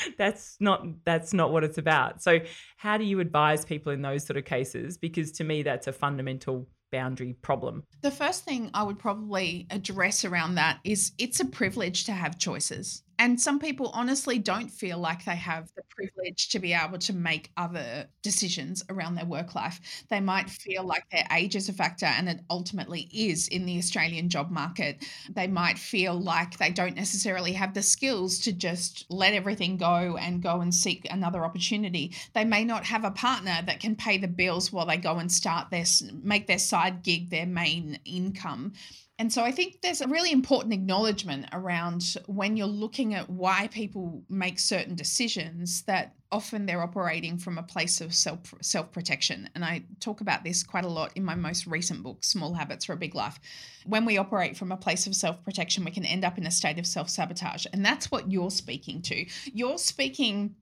that's 0.17 0.55
not 0.61 0.85
that's 1.03 1.33
not 1.33 1.51
what 1.51 1.65
it's 1.65 1.77
about. 1.77 2.23
So 2.23 2.39
how 2.77 2.97
do 2.97 3.03
you 3.03 3.19
advise 3.19 3.65
people 3.65 3.91
in 3.91 4.01
those 4.01 4.25
sort 4.25 4.37
of 4.37 4.45
cases? 4.45 4.97
Because 4.97 5.33
to 5.33 5.43
me 5.43 5.61
that's 5.61 5.87
a 5.87 5.93
fundamental 5.93 6.67
boundary 6.91 7.33
problem? 7.41 7.83
The 8.01 8.11
first 8.11 8.43
thing 8.43 8.69
I 8.73 8.83
would 8.83 8.99
probably 8.99 9.67
address 9.69 10.25
around 10.25 10.55
that 10.55 10.79
is 10.83 11.11
it's 11.17 11.39
a 11.39 11.45
privilege 11.45 12.05
to 12.05 12.11
have 12.11 12.37
choices. 12.37 13.03
And 13.21 13.39
some 13.39 13.59
people 13.59 13.91
honestly 13.93 14.39
don't 14.39 14.69
feel 14.69 14.97
like 14.97 15.25
they 15.25 15.35
have 15.35 15.71
the 15.75 15.83
privilege 15.91 16.49
to 16.49 16.57
be 16.57 16.73
able 16.73 16.97
to 16.97 17.13
make 17.13 17.51
other 17.55 18.07
decisions 18.23 18.83
around 18.89 19.13
their 19.13 19.27
work 19.27 19.53
life. 19.53 19.79
They 20.09 20.19
might 20.19 20.49
feel 20.49 20.83
like 20.83 21.07
their 21.11 21.27
age 21.31 21.55
is 21.55 21.69
a 21.69 21.73
factor, 21.73 22.07
and 22.07 22.27
it 22.27 22.39
ultimately 22.49 23.01
is 23.13 23.47
in 23.47 23.67
the 23.67 23.77
Australian 23.77 24.27
job 24.29 24.49
market. 24.49 25.05
They 25.29 25.45
might 25.45 25.77
feel 25.77 26.19
like 26.19 26.57
they 26.57 26.71
don't 26.71 26.95
necessarily 26.95 27.53
have 27.53 27.75
the 27.75 27.83
skills 27.83 28.39
to 28.39 28.53
just 28.53 29.05
let 29.07 29.35
everything 29.35 29.77
go 29.77 30.17
and 30.17 30.41
go 30.41 30.61
and 30.61 30.73
seek 30.73 31.05
another 31.11 31.45
opportunity. 31.45 32.15
They 32.33 32.43
may 32.43 32.65
not 32.65 32.85
have 32.85 33.03
a 33.03 33.11
partner 33.11 33.59
that 33.67 33.79
can 33.79 33.95
pay 33.95 34.17
the 34.17 34.27
bills 34.27 34.73
while 34.73 34.87
they 34.87 34.97
go 34.97 35.17
and 35.17 35.31
start 35.31 35.69
their 35.69 35.85
make 36.23 36.47
their 36.47 36.57
side 36.57 37.03
gig 37.03 37.29
their 37.29 37.45
main 37.45 37.99
income. 38.03 38.73
And 39.21 39.31
so 39.31 39.43
I 39.43 39.51
think 39.51 39.81
there's 39.83 40.01
a 40.01 40.07
really 40.07 40.31
important 40.31 40.73
acknowledgement 40.73 41.45
around 41.53 42.17
when 42.25 42.57
you're 42.57 42.65
looking 42.65 43.13
at 43.13 43.29
why 43.29 43.69
people 43.71 44.23
make 44.29 44.57
certain 44.57 44.95
decisions 44.95 45.83
that 45.83 46.15
often 46.31 46.65
they're 46.65 46.81
operating 46.81 47.37
from 47.37 47.59
a 47.59 47.63
place 47.63 48.01
of 48.01 48.15
self 48.15 48.39
self 48.61 48.91
protection. 48.91 49.47
And 49.53 49.63
I 49.63 49.83
talk 49.99 50.21
about 50.21 50.43
this 50.43 50.63
quite 50.63 50.85
a 50.85 50.89
lot 50.89 51.11
in 51.15 51.23
my 51.23 51.35
most 51.35 51.67
recent 51.67 52.01
book, 52.01 52.23
Small 52.23 52.55
Habits 52.55 52.85
for 52.85 52.93
a 52.93 52.97
Big 52.97 53.13
Life. 53.13 53.39
When 53.85 54.05
we 54.05 54.17
operate 54.17 54.57
from 54.57 54.71
a 54.71 54.77
place 54.77 55.05
of 55.05 55.15
self 55.15 55.43
protection, 55.43 55.85
we 55.85 55.91
can 55.91 56.03
end 56.03 56.25
up 56.25 56.39
in 56.39 56.47
a 56.47 56.51
state 56.51 56.79
of 56.79 56.87
self 56.87 57.07
sabotage. 57.07 57.67
And 57.71 57.85
that's 57.85 58.09
what 58.09 58.31
you're 58.31 58.49
speaking 58.49 59.03
to. 59.03 59.23
You're 59.53 59.77
speaking 59.77 60.55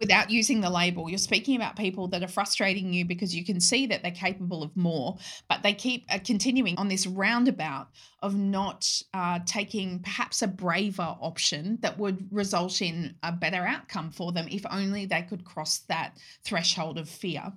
without 0.00 0.30
using 0.30 0.60
the 0.60 0.70
label. 0.70 1.08
You're 1.08 1.18
speaking 1.18 1.56
about 1.56 1.76
people 1.76 2.08
that 2.08 2.22
are 2.22 2.28
frustrating 2.28 2.92
you 2.92 3.04
because 3.04 3.34
you 3.36 3.44
can 3.44 3.60
see 3.60 3.86
that 3.86 4.02
they're 4.02 4.10
capable 4.10 4.62
of 4.62 4.74
more, 4.76 5.18
but 5.48 5.62
they 5.62 5.74
keep 5.74 6.06
uh, 6.10 6.18
continuing 6.24 6.76
on 6.78 6.88
this 6.88 7.06
roundabout 7.06 7.88
of 8.22 8.34
not 8.34 8.90
uh, 9.14 9.38
taking 9.44 10.00
perhaps 10.00 10.42
a 10.42 10.48
braver 10.48 11.16
option 11.20 11.78
that 11.82 11.98
would 11.98 12.26
result 12.32 12.80
in 12.80 13.14
a 13.22 13.30
better 13.30 13.66
outcome 13.66 14.10
for 14.10 14.32
them 14.32 14.46
if 14.50 14.64
only 14.70 15.04
they 15.04 15.22
could 15.22 15.44
cross 15.44 15.78
that 15.88 16.16
threshold 16.44 16.98
of 16.98 17.08
fear. 17.08 17.52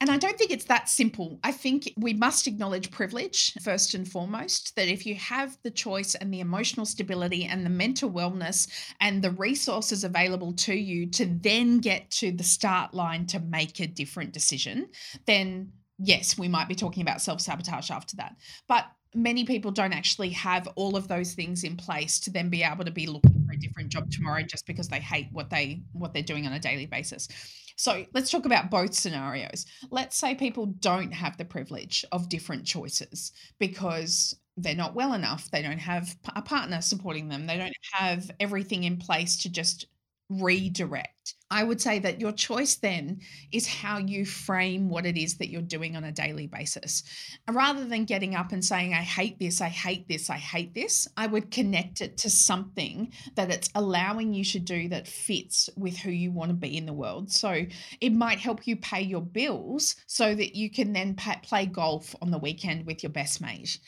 And 0.00 0.08
I 0.08 0.16
don't 0.16 0.38
think 0.38 0.50
it's 0.50 0.64
that 0.64 0.88
simple. 0.88 1.38
I 1.44 1.52
think 1.52 1.92
we 1.98 2.14
must 2.14 2.46
acknowledge 2.46 2.90
privilege 2.90 3.52
first 3.62 3.92
and 3.92 4.08
foremost. 4.08 4.74
That 4.76 4.88
if 4.88 5.04
you 5.04 5.14
have 5.16 5.58
the 5.62 5.70
choice 5.70 6.14
and 6.14 6.32
the 6.32 6.40
emotional 6.40 6.86
stability 6.86 7.44
and 7.44 7.66
the 7.66 7.70
mental 7.70 8.10
wellness 8.10 8.66
and 9.00 9.22
the 9.22 9.32
resources 9.32 10.02
available 10.02 10.54
to 10.54 10.74
you 10.74 11.06
to 11.10 11.26
then 11.26 11.80
get 11.80 12.10
to 12.12 12.32
the 12.32 12.42
start 12.42 12.94
line 12.94 13.26
to 13.26 13.40
make 13.40 13.78
a 13.80 13.86
different 13.86 14.32
decision, 14.32 14.88
then 15.26 15.70
yes, 15.98 16.38
we 16.38 16.48
might 16.48 16.68
be 16.68 16.74
talking 16.74 17.02
about 17.02 17.20
self 17.20 17.42
sabotage 17.42 17.90
after 17.90 18.16
that. 18.16 18.36
But 18.68 18.86
many 19.14 19.44
people 19.44 19.70
don't 19.70 19.92
actually 19.92 20.30
have 20.30 20.68
all 20.76 20.96
of 20.96 21.08
those 21.08 21.34
things 21.34 21.64
in 21.64 21.76
place 21.76 22.20
to 22.20 22.30
then 22.30 22.48
be 22.48 22.62
able 22.62 22.84
to 22.84 22.90
be 22.90 23.06
looking 23.06 23.44
for 23.46 23.52
a 23.52 23.58
different 23.58 23.88
job 23.88 24.10
tomorrow 24.10 24.42
just 24.42 24.66
because 24.66 24.88
they 24.88 25.00
hate 25.00 25.28
what 25.32 25.50
they 25.50 25.82
what 25.92 26.12
they're 26.12 26.22
doing 26.22 26.46
on 26.46 26.52
a 26.52 26.60
daily 26.60 26.86
basis. 26.86 27.28
So 27.76 28.04
let's 28.12 28.30
talk 28.30 28.44
about 28.44 28.70
both 28.70 28.92
scenarios. 28.92 29.64
Let's 29.90 30.16
say 30.16 30.34
people 30.34 30.66
don't 30.66 31.12
have 31.12 31.38
the 31.38 31.46
privilege 31.46 32.04
of 32.12 32.28
different 32.28 32.66
choices 32.66 33.32
because 33.58 34.38
they're 34.58 34.74
not 34.74 34.94
well 34.94 35.14
enough, 35.14 35.50
they 35.50 35.62
don't 35.62 35.78
have 35.78 36.14
a 36.36 36.42
partner 36.42 36.82
supporting 36.82 37.28
them, 37.28 37.46
they 37.46 37.56
don't 37.56 37.72
have 37.92 38.30
everything 38.38 38.84
in 38.84 38.98
place 38.98 39.42
to 39.42 39.48
just 39.50 39.86
redirect. 40.30 41.34
I 41.50 41.64
would 41.64 41.80
say 41.80 41.98
that 41.98 42.20
your 42.20 42.30
choice 42.30 42.76
then 42.76 43.20
is 43.50 43.66
how 43.66 43.98
you 43.98 44.24
frame 44.24 44.88
what 44.88 45.04
it 45.04 45.16
is 45.16 45.38
that 45.38 45.48
you're 45.48 45.62
doing 45.62 45.96
on 45.96 46.04
a 46.04 46.12
daily 46.12 46.46
basis. 46.46 47.02
Rather 47.50 47.84
than 47.84 48.04
getting 48.04 48.36
up 48.36 48.52
and 48.52 48.64
saying, 48.64 48.94
I 48.94 49.02
hate 49.02 49.40
this, 49.40 49.60
I 49.60 49.68
hate 49.68 50.06
this, 50.08 50.30
I 50.30 50.36
hate 50.36 50.74
this, 50.74 51.08
I 51.16 51.26
would 51.26 51.50
connect 51.50 52.00
it 52.00 52.16
to 52.18 52.30
something 52.30 53.12
that 53.34 53.50
it's 53.50 53.68
allowing 53.74 54.32
you 54.32 54.44
to 54.44 54.60
do 54.60 54.88
that 54.90 55.08
fits 55.08 55.68
with 55.76 55.96
who 55.96 56.12
you 56.12 56.30
want 56.30 56.50
to 56.50 56.56
be 56.56 56.76
in 56.76 56.86
the 56.86 56.92
world. 56.92 57.32
So 57.32 57.66
it 58.00 58.12
might 58.12 58.38
help 58.38 58.68
you 58.68 58.76
pay 58.76 59.00
your 59.00 59.22
bills 59.22 59.96
so 60.06 60.32
that 60.32 60.54
you 60.54 60.70
can 60.70 60.92
then 60.92 61.16
play 61.42 61.66
golf 61.66 62.14
on 62.22 62.30
the 62.30 62.38
weekend 62.38 62.86
with 62.86 63.02
your 63.02 63.10
best 63.10 63.40
mate 63.40 63.80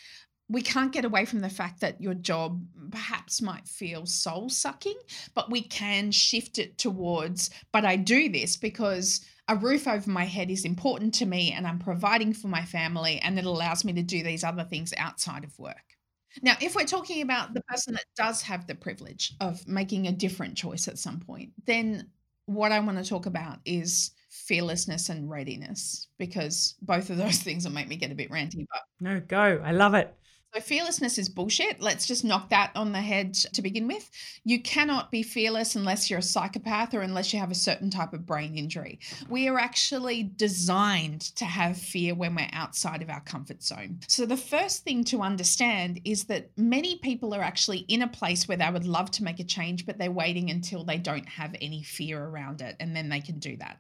we 0.53 0.61
can't 0.61 0.93
get 0.93 1.07
away 1.07 1.25
from 1.25 1.41
the 1.41 1.49
fact 1.49 1.81
that 1.81 2.01
your 2.01 2.13
job 2.13 2.63
perhaps 2.91 3.41
might 3.41 3.67
feel 3.67 4.05
soul 4.05 4.51
sucking, 4.51 4.99
but 5.35 5.51
we 5.51 5.63
can 5.63 6.13
shift 6.13 6.59
it 6.59 6.77
towards, 6.77 7.49
but 7.73 7.87
I 7.87 7.97
do 7.97 8.29
this 8.29 8.59
because 8.59 9.25
a 9.49 9.57
roof 9.57 9.89
over 9.89 10.11
my 10.11 10.25
head 10.25 10.51
is 10.51 10.67
important 10.67 11.15
to 11.15 11.27
me 11.27 11.53
and 11.53 11.67
I'm 11.67 11.79
providing 11.79 12.35
for 12.35 12.49
my 12.49 12.65
family 12.67 13.19
and 13.21 13.39
it 13.39 13.47
allows 13.47 13.83
me 13.83 13.95
to 13.95 14.03
do 14.03 14.23
these 14.23 14.45
other 14.45 14.65
things 14.65 14.93
outside 14.99 15.43
of 15.43 15.59
work. 15.59 15.97
Now, 16.43 16.57
if 16.61 16.75
we're 16.75 16.85
talking 16.85 17.23
about 17.23 17.55
the 17.55 17.63
person 17.63 17.95
that 17.95 18.05
does 18.15 18.43
have 18.43 18.67
the 18.67 18.75
privilege 18.75 19.35
of 19.41 19.67
making 19.67 20.07
a 20.07 20.13
different 20.13 20.57
choice 20.57 20.87
at 20.87 20.99
some 20.99 21.19
point, 21.19 21.53
then 21.65 22.11
what 22.45 22.73
I 22.73 22.81
want 22.81 22.99
to 22.99 23.09
talk 23.09 23.25
about 23.25 23.59
is 23.65 24.11
fearlessness 24.29 25.09
and 25.09 25.31
readiness 25.31 26.09
because 26.19 26.75
both 26.83 27.09
of 27.09 27.17
those 27.17 27.39
things 27.43 27.65
will 27.65 27.73
make 27.73 27.89
me 27.89 27.97
get 27.97 28.13
a 28.13 28.15
bit 28.15 28.31
ranty. 28.31 28.67
But 28.71 28.83
no, 29.01 29.21
go. 29.21 29.63
I 29.65 29.73
love 29.73 29.95
it. 29.95 30.15
So, 30.55 30.61
fearlessness 30.61 31.17
is 31.17 31.31
bullshit. 31.31 31.81
Let's 31.81 32.07
just 32.07 32.25
knock 32.25 32.51
that 32.51 32.73
on 32.75 32.93
the 32.93 33.01
head 33.01 33.33
to 33.33 33.63
begin 33.63 33.87
with. 33.89 34.11
You 34.45 34.61
cannot 34.61 35.11
be 35.11 35.23
fearless 35.23 35.77
unless 35.77 36.11
you're 36.11 36.19
a 36.19 36.23
psychopath 36.23 36.93
or 36.93 37.01
unless 37.01 37.33
you 37.33 37.39
have 37.39 37.51
a 37.51 37.55
certain 37.55 37.89
type 37.89 38.13
of 38.13 38.27
brain 38.27 38.59
injury. 38.59 39.01
We 39.31 39.49
are 39.49 39.59
actually 39.59 40.25
designed 40.37 41.23
to 41.37 41.47
have 41.47 41.79
fear 41.79 42.15
when 42.15 42.35
we're 42.35 42.51
outside 42.53 43.01
of 43.01 43.09
our 43.09 43.21
comfort 43.21 43.63
zone. 43.63 44.01
So, 44.09 44.27
the 44.27 44.37
first 44.37 44.85
thing 44.85 45.05
to 45.05 45.23
understand 45.23 46.03
is 46.05 46.25
that 46.25 46.51
many 46.59 46.99
people 46.99 47.35
are 47.35 47.43
actually 47.43 47.87
in 47.89 48.03
a 48.03 48.09
place 48.09 48.47
where 48.47 48.59
they 48.59 48.69
would 48.69 48.87
love 48.87 49.11
to 49.13 49.25
make 49.25 49.41
a 49.41 49.45
change, 49.45 49.87
but 49.87 49.97
they're 49.97 50.11
waiting 50.11 50.51
until 50.51 50.85
they 50.85 50.99
don't 50.99 51.29
have 51.31 51.57
any 51.63 51.83
fear 51.83 52.23
around 52.23 52.61
it, 52.61 52.77
and 52.79 52.95
then 52.95 53.09
they 53.09 53.21
can 53.21 53.39
do 53.39 53.57
that. 53.57 53.79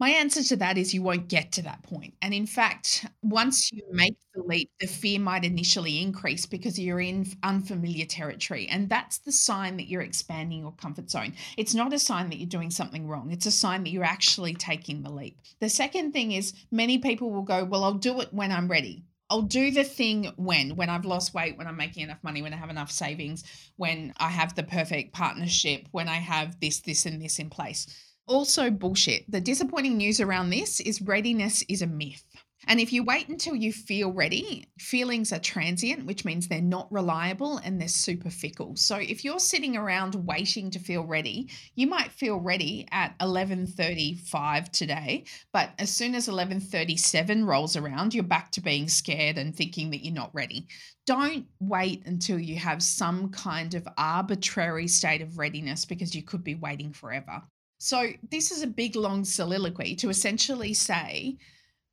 My 0.00 0.08
answer 0.08 0.42
to 0.42 0.56
that 0.56 0.78
is 0.78 0.94
you 0.94 1.02
won't 1.02 1.28
get 1.28 1.52
to 1.52 1.62
that 1.62 1.82
point. 1.82 2.14
And 2.22 2.32
in 2.32 2.46
fact, 2.46 3.04
once 3.22 3.70
you 3.70 3.82
make 3.92 4.16
the 4.34 4.42
leap, 4.42 4.70
the 4.80 4.86
fear 4.86 5.20
might 5.20 5.44
initially 5.44 6.00
increase 6.00 6.46
because 6.46 6.78
you're 6.78 7.00
in 7.00 7.26
unfamiliar 7.42 8.06
territory. 8.06 8.66
And 8.68 8.88
that's 8.88 9.18
the 9.18 9.30
sign 9.30 9.76
that 9.76 9.88
you're 9.88 10.00
expanding 10.00 10.60
your 10.60 10.72
comfort 10.72 11.10
zone. 11.10 11.34
It's 11.58 11.74
not 11.74 11.92
a 11.92 11.98
sign 11.98 12.30
that 12.30 12.38
you're 12.38 12.48
doing 12.48 12.70
something 12.70 13.06
wrong, 13.06 13.30
it's 13.30 13.44
a 13.44 13.50
sign 13.50 13.84
that 13.84 13.90
you're 13.90 14.02
actually 14.02 14.54
taking 14.54 15.02
the 15.02 15.12
leap. 15.12 15.38
The 15.60 15.68
second 15.68 16.12
thing 16.12 16.32
is 16.32 16.54
many 16.70 16.96
people 16.96 17.30
will 17.30 17.42
go, 17.42 17.64
Well, 17.64 17.84
I'll 17.84 17.92
do 17.92 18.22
it 18.22 18.32
when 18.32 18.52
I'm 18.52 18.68
ready. 18.68 19.04
I'll 19.28 19.42
do 19.42 19.70
the 19.70 19.84
thing 19.84 20.32
when, 20.36 20.76
when 20.76 20.88
I've 20.88 21.04
lost 21.04 21.34
weight, 21.34 21.56
when 21.56 21.68
I'm 21.68 21.76
making 21.76 22.02
enough 22.02 22.24
money, 22.24 22.42
when 22.42 22.54
I 22.54 22.56
have 22.56 22.70
enough 22.70 22.90
savings, 22.90 23.44
when 23.76 24.12
I 24.16 24.28
have 24.28 24.56
the 24.56 24.64
perfect 24.64 25.12
partnership, 25.12 25.86
when 25.92 26.08
I 26.08 26.16
have 26.16 26.58
this, 26.58 26.80
this, 26.80 27.06
and 27.06 27.22
this 27.22 27.38
in 27.38 27.48
place 27.48 27.86
also 28.30 28.70
bullshit. 28.70 29.28
The 29.28 29.40
disappointing 29.40 29.96
news 29.96 30.20
around 30.20 30.50
this 30.50 30.78
is 30.78 31.02
readiness 31.02 31.64
is 31.68 31.82
a 31.82 31.86
myth. 31.88 32.24
And 32.68 32.78
if 32.78 32.92
you 32.92 33.02
wait 33.02 33.28
until 33.28 33.56
you 33.56 33.72
feel 33.72 34.12
ready, 34.12 34.68
feelings 34.78 35.32
are 35.32 35.40
transient, 35.40 36.04
which 36.06 36.24
means 36.24 36.46
they're 36.46 36.60
not 36.60 36.92
reliable 36.92 37.56
and 37.56 37.80
they're 37.80 37.88
super 37.88 38.30
fickle. 38.30 38.76
So 38.76 38.96
if 38.96 39.24
you're 39.24 39.40
sitting 39.40 39.76
around 39.76 40.14
waiting 40.14 40.70
to 40.70 40.78
feel 40.78 41.04
ready, 41.04 41.48
you 41.74 41.88
might 41.88 42.12
feel 42.12 42.36
ready 42.36 42.86
at 42.92 43.16
11:35 43.18 44.70
today, 44.70 45.24
but 45.52 45.70
as 45.78 45.90
soon 45.90 46.14
as 46.14 46.28
11:37 46.28 47.46
rolls 47.46 47.76
around, 47.76 48.14
you're 48.14 48.22
back 48.22 48.52
to 48.52 48.60
being 48.60 48.88
scared 48.88 49.38
and 49.38 49.56
thinking 49.56 49.90
that 49.90 50.04
you're 50.04 50.14
not 50.14 50.34
ready. 50.34 50.68
Don't 51.06 51.46
wait 51.58 52.06
until 52.06 52.38
you 52.38 52.56
have 52.56 52.82
some 52.82 53.30
kind 53.30 53.74
of 53.74 53.88
arbitrary 53.96 54.86
state 54.86 55.22
of 55.22 55.38
readiness 55.38 55.84
because 55.84 56.14
you 56.14 56.22
could 56.22 56.44
be 56.44 56.54
waiting 56.54 56.92
forever. 56.92 57.42
So, 57.82 58.12
this 58.30 58.50
is 58.50 58.60
a 58.60 58.66
big 58.66 58.94
long 58.94 59.24
soliloquy 59.24 59.96
to 59.96 60.10
essentially 60.10 60.74
say 60.74 61.38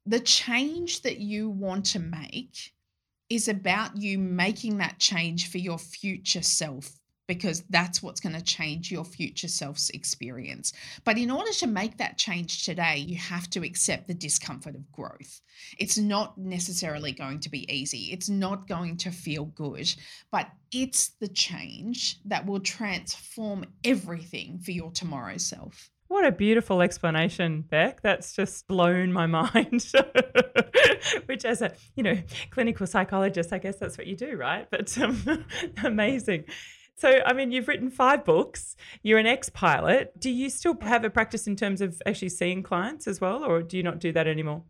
the 0.06 0.19
change 0.19 1.02
that 1.04 1.19
you 1.19 1.50
want 1.50 1.86
to 1.86 2.00
make 2.00 2.73
is 3.30 3.47
about 3.47 3.95
you 3.95 4.19
making 4.19 4.80
that 4.80 5.00
change 5.00 5.50
for 5.50 5.60
your 5.60 5.78
future 5.78 6.41
self 6.41 6.91
because 7.28 7.63
that's 7.70 8.02
what's 8.02 8.20
going 8.20 8.36
to 8.36 8.42
change 8.42 8.92
your 8.92 9.04
future 9.04 9.48
self's 9.48 9.90
experience. 9.92 10.74
But 11.04 11.18
in 11.18 11.30
order 11.30 11.52
to 11.52 11.68
make 11.68 11.98
that 11.98 12.18
change 12.18 12.63
today, 12.63 12.98
you 12.98 13.18
have 13.18 13.50
to 13.52 13.63
accept 13.63 14.08
the 14.08 14.13
discomfort 14.13 14.76
of 14.76 14.92
growth. 14.92 15.42
It's 15.78 15.98
not 15.98 16.38
necessarily 16.38 17.12
going 17.12 17.40
to 17.42 17.50
be 17.50 17.72
easy, 17.72 18.12
it's 18.12 18.30
not 18.30 18.68
going 18.68 18.98
to 18.98 19.12
feel 19.12 19.46
good, 19.46 19.94
but 20.32 20.50
it's 20.72 21.10
the 21.20 21.28
change 21.28 22.20
that 22.26 22.46
will 22.46 22.60
transform 22.60 23.66
everything 23.84 24.60
for 24.60 24.72
your 24.72 24.92
tomorrow 24.92 25.38
self. 25.38 25.90
What 26.08 26.26
a 26.26 26.32
beautiful 26.32 26.82
explanation, 26.82 27.62
Beck. 27.62 28.02
That's 28.02 28.34
just 28.34 28.68
blown 28.68 29.12
my 29.12 29.26
mind. 29.26 29.92
Which, 31.26 31.44
as 31.44 31.62
a 31.62 31.74
you 31.96 32.04
know 32.04 32.18
clinical 32.50 32.88
psychologist, 32.88 33.52
I 33.52 33.58
guess 33.58 33.78
that's 33.78 33.98
what 33.98 34.08
you 34.08 34.16
do, 34.16 34.38
right? 34.38 34.68
But 34.70 34.98
um, 34.98 35.46
amazing. 35.84 36.46
So, 36.98 37.22
I 37.24 37.34
mean, 37.34 37.52
you've 37.52 37.68
written 37.68 37.92
five 37.92 38.26
books. 38.26 38.76
You're 39.04 39.20
an 39.20 39.28
ex-pilot. 39.28 40.20
Do 40.20 40.32
you 40.32 40.50
still 40.50 40.76
have 40.82 41.04
a 41.06 41.12
practice 41.12 41.46
in 41.46 41.56
terms 41.56 41.80
of 41.80 42.02
actually 42.08 42.30
seeing 42.30 42.64
clients 42.64 43.08
as 43.08 43.22
well, 43.22 43.44
or 43.44 43.62
do 43.62 43.78
you 43.78 43.84
not 43.84 44.00
do 44.00 44.12
that 44.14 44.28
anymore? 44.28 44.64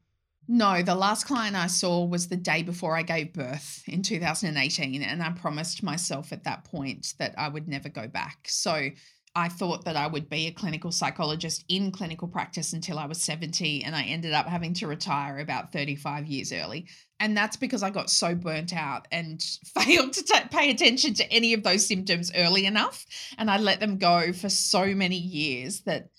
No, 0.49 0.81
the 0.81 0.95
last 0.95 1.25
client 1.25 1.55
I 1.55 1.67
saw 1.67 2.05
was 2.05 2.27
the 2.27 2.35
day 2.35 2.63
before 2.63 2.97
I 2.97 3.01
gave 3.01 3.31
birth 3.31 3.81
in 3.87 4.01
2018, 4.01 5.01
and 5.03 5.23
I 5.23 5.31
promised 5.31 5.83
myself 5.83 6.33
at 6.33 6.43
that 6.43 6.65
point 6.65 7.13
that 7.17 7.33
I 7.37 7.47
would 7.47 7.67
never 7.67 7.87
go 7.87 8.07
back. 8.07 8.47
So 8.47 8.89
I 9.35 9.49
thought 9.49 9.85
that 9.85 9.95
I 9.95 10.07
would 10.07 10.29
be 10.29 10.47
a 10.47 10.51
clinical 10.51 10.91
psychologist 10.91 11.63
in 11.67 11.91
clinical 11.91 12.27
practice 12.27 12.73
until 12.73 12.97
I 12.97 13.05
was 13.05 13.21
70, 13.21 13.83
and 13.83 13.95
I 13.95 14.03
ended 14.03 14.33
up 14.33 14.47
having 14.47 14.73
to 14.75 14.87
retire 14.87 15.39
about 15.39 15.71
35 15.71 16.25
years 16.25 16.51
early. 16.51 16.87
And 17.19 17.35
that's 17.35 17.57
because 17.57 17.83
I 17.83 17.89
got 17.89 18.09
so 18.09 18.35
burnt 18.35 18.73
out 18.73 19.07
and 19.11 19.41
failed 19.79 20.13
to 20.13 20.23
t- 20.23 20.39
pay 20.51 20.71
attention 20.71 21.13
to 21.15 21.31
any 21.31 21.53
of 21.53 21.63
those 21.63 21.85
symptoms 21.85 22.31
early 22.35 22.65
enough. 22.65 23.05
And 23.37 23.51
I 23.51 23.57
let 23.57 23.79
them 23.79 23.97
go 23.97 24.33
for 24.33 24.49
so 24.49 24.93
many 24.95 25.17
years 25.17 25.81
that 25.81 26.09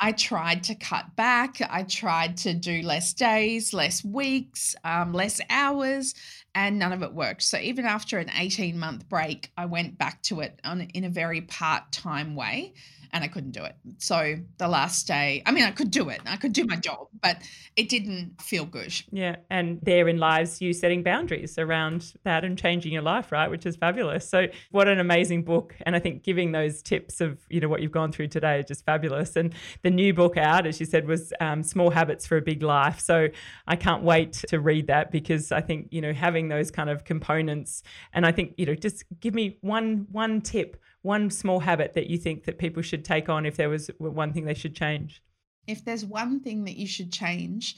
I 0.00 0.12
tried 0.12 0.62
to 0.64 0.76
cut 0.76 1.16
back. 1.16 1.60
I 1.68 1.82
tried 1.82 2.36
to 2.38 2.54
do 2.54 2.82
less 2.82 3.12
days, 3.12 3.74
less 3.74 4.04
weeks, 4.04 4.76
um, 4.84 5.12
less 5.12 5.40
hours, 5.50 6.14
and 6.58 6.76
none 6.76 6.92
of 6.92 7.04
it 7.04 7.14
worked. 7.14 7.42
So 7.42 7.56
even 7.56 7.84
after 7.84 8.18
an 8.18 8.30
18 8.36 8.76
month 8.76 9.08
break, 9.08 9.52
I 9.56 9.66
went 9.66 9.96
back 9.96 10.22
to 10.22 10.40
it 10.40 10.58
on, 10.64 10.80
in 10.92 11.04
a 11.04 11.08
very 11.08 11.40
part 11.40 11.92
time 11.92 12.34
way 12.34 12.74
and 13.12 13.24
I 13.24 13.28
couldn't 13.28 13.52
do 13.52 13.64
it. 13.64 13.74
So 13.98 14.36
the 14.58 14.68
last 14.68 15.06
day, 15.06 15.42
I 15.46 15.52
mean, 15.52 15.64
I 15.64 15.70
could 15.70 15.90
do 15.90 16.08
it, 16.08 16.20
I 16.26 16.36
could 16.36 16.52
do 16.52 16.64
my 16.64 16.76
job, 16.76 17.08
but 17.20 17.38
it 17.76 17.88
didn't 17.88 18.40
feel 18.42 18.64
good. 18.64 18.92
Yeah. 19.10 19.36
And 19.50 19.80
therein 19.82 20.18
lies 20.18 20.60
you 20.60 20.72
setting 20.72 21.02
boundaries 21.02 21.58
around 21.58 22.14
that 22.24 22.44
and 22.44 22.58
changing 22.58 22.92
your 22.92 23.02
life, 23.02 23.30
right? 23.30 23.50
Which 23.50 23.66
is 23.66 23.76
fabulous. 23.76 24.28
So, 24.28 24.46
what 24.70 24.88
an 24.88 24.98
amazing 24.98 25.44
book. 25.44 25.74
And 25.82 25.94
I 25.94 26.00
think 26.00 26.22
giving 26.22 26.52
those 26.52 26.82
tips 26.82 27.20
of, 27.20 27.38
you 27.48 27.60
know, 27.60 27.68
what 27.68 27.82
you've 27.82 27.92
gone 27.92 28.12
through 28.12 28.28
today 28.28 28.60
is 28.60 28.66
just 28.66 28.84
fabulous. 28.84 29.36
And 29.36 29.54
the 29.82 29.90
new 29.90 30.12
book 30.12 30.36
out, 30.36 30.66
as 30.66 30.80
you 30.80 30.86
said, 30.86 31.06
was 31.06 31.32
um, 31.40 31.62
Small 31.62 31.90
Habits 31.90 32.26
for 32.26 32.36
a 32.36 32.42
Big 32.42 32.62
Life. 32.62 33.00
So, 33.00 33.28
I 33.66 33.76
can't 33.76 34.02
wait 34.02 34.32
to 34.48 34.60
read 34.60 34.88
that 34.88 35.10
because 35.10 35.52
I 35.52 35.60
think, 35.60 35.88
you 35.90 36.00
know, 36.00 36.12
having 36.12 36.48
those 36.48 36.70
kind 36.70 36.90
of 36.90 37.04
components, 37.04 37.82
and 38.12 38.26
I 38.26 38.32
think, 38.32 38.54
you 38.56 38.66
know, 38.66 38.74
just 38.74 39.04
give 39.20 39.34
me 39.34 39.58
one 39.60 40.06
one 40.10 40.40
tip 40.40 40.76
one 41.02 41.30
small 41.30 41.60
habit 41.60 41.94
that 41.94 42.08
you 42.08 42.18
think 42.18 42.44
that 42.44 42.58
people 42.58 42.82
should 42.82 43.04
take 43.04 43.28
on 43.28 43.46
if 43.46 43.56
there 43.56 43.68
was 43.68 43.90
one 43.98 44.32
thing 44.32 44.44
they 44.44 44.54
should 44.54 44.74
change? 44.74 45.22
If 45.66 45.84
there's 45.84 46.04
one 46.04 46.40
thing 46.40 46.64
that 46.64 46.76
you 46.76 46.86
should 46.86 47.12
change 47.12 47.76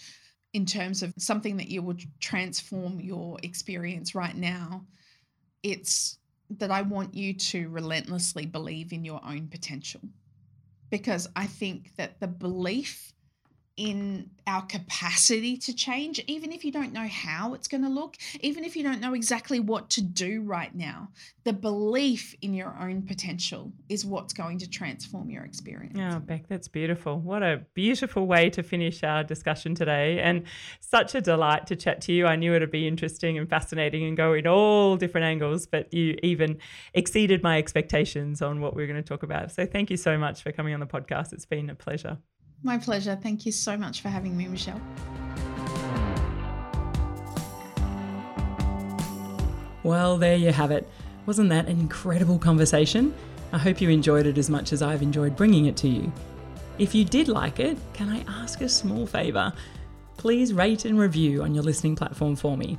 in 0.53 0.67
terms 0.67 1.03
of 1.03 1.15
something 1.19 1.57
that 1.59 1.69
you 1.69 1.83
would 1.83 2.03
transform 2.21 3.01
your 3.01 3.39
experience 3.43 4.15
right 4.15 4.37
now, 4.37 4.87
it's 5.63 6.19
that 6.59 6.71
I 6.71 6.83
want 6.83 7.15
you 7.15 7.35
to 7.35 7.69
relentlessly 7.69 8.47
believe 8.47 8.93
in 8.93 9.05
your 9.05 9.21
own 9.25 9.49
potential. 9.49 10.01
Because 10.91 11.29
I 11.37 11.47
think 11.47 11.95
that 11.97 12.19
the 12.19 12.27
belief 12.27 13.13
in 13.81 14.29
our 14.47 14.61
capacity 14.67 15.57
to 15.57 15.73
change, 15.73 16.23
even 16.27 16.53
if 16.53 16.67
you 16.67 16.71
don't 16.71 16.93
know 16.93 17.09
how 17.09 17.55
it's 17.55 17.67
going 17.67 17.83
to 17.83 17.89
look, 17.89 18.19
even 18.43 18.63
if 18.63 18.77
you 18.77 18.83
don't 18.83 19.01
know 19.01 19.15
exactly 19.15 19.59
what 19.59 19.89
to 19.89 20.03
do 20.03 20.43
right 20.43 20.75
now. 20.75 21.09
The 21.45 21.55
belief 21.55 22.35
in 22.43 22.53
your 22.53 22.77
own 22.79 23.01
potential 23.01 23.73
is 23.89 24.05
what's 24.05 24.35
going 24.35 24.59
to 24.59 24.69
transform 24.69 25.31
your 25.31 25.45
experience. 25.45 25.99
Oh, 25.99 26.19
Beck, 26.19 26.47
that's 26.47 26.69
beautiful. 26.69 27.21
What 27.21 27.43
a 27.43 27.63
beautiful 27.73 28.27
way 28.27 28.51
to 28.51 28.63
finish 28.63 29.03
our 29.03 29.25
discussion 29.25 29.75
today. 29.75 30.21
And 30.21 30.43
such 30.81 31.15
a 31.15 31.23
delight 31.23 31.67
to 31.69 31.77
chat 31.77 32.03
to 32.03 32.13
you. 32.13 32.27
I 32.27 32.37
knew 32.37 32.55
it'd 32.55 32.71
be 32.71 32.87
interesting 32.87 33.39
and 33.39 33.49
fascinating 33.49 34.05
and 34.05 34.15
go 34.15 34.35
in 34.35 34.47
all 34.47 34.99
different 34.99 35.25
angles, 35.25 35.65
but 35.67 35.91
you 35.95 36.19
even 36.23 36.59
exceeded 36.93 37.43
my 37.43 37.57
expectations 37.57 38.43
on 38.43 38.61
what 38.61 38.77
we 38.77 38.83
are 38.83 38.87
going 38.87 39.03
to 39.03 39.09
talk 39.09 39.23
about. 39.23 39.53
So 39.53 39.65
thank 39.65 39.89
you 39.91 39.97
so 39.97 40.19
much 40.19 40.43
for 40.43 40.53
coming 40.53 40.75
on 40.75 40.81
the 40.81 40.87
podcast. 40.87 41.33
It's 41.33 41.47
been 41.47 41.71
a 41.71 41.75
pleasure. 41.75 42.19
My 42.63 42.79
pleasure. 42.79 43.19
Thank 43.21 43.47
you 43.47 43.53
so 43.53 43.77
much 43.77 44.01
for 44.01 44.09
having 44.09 44.37
me, 44.37 44.47
Michelle. 44.49 44.81
Well, 49.83 50.19
there 50.19 50.37
you 50.37 50.53
have 50.53 50.71
it. 50.71 50.89
Wasn't 51.27 51.49
that 51.49 51.67
an 51.67 51.81
incredible 51.81 52.39
conversation? 52.39 53.15
I 53.53 53.59
hope 53.59 53.81
you 53.81 53.89
enjoyed 53.89 54.27
it 54.27 54.39
as 54.39 54.51
much 54.51 54.73
as 54.73 54.83
I've 54.83 55.03
enjoyed 55.03 55.37
bringing 55.37 55.67
it 55.67 55.77
to 55.79 55.89
you. 55.89 56.13
If 56.79 56.95
you 56.95 57.05
did 57.05 57.29
like 57.29 57.61
it, 57.61 57.79
can 57.95 58.09
I 58.09 58.25
ask 58.29 58.61
a 58.61 58.69
small 58.69 59.07
favour? 59.07 59.53
please 60.21 60.53
rate 60.53 60.85
and 60.85 60.99
review 60.99 61.43
on 61.43 61.55
your 61.55 61.65
listening 61.65 61.97
platform 61.97 62.37
for 62.37 62.55
me. 62.55 62.79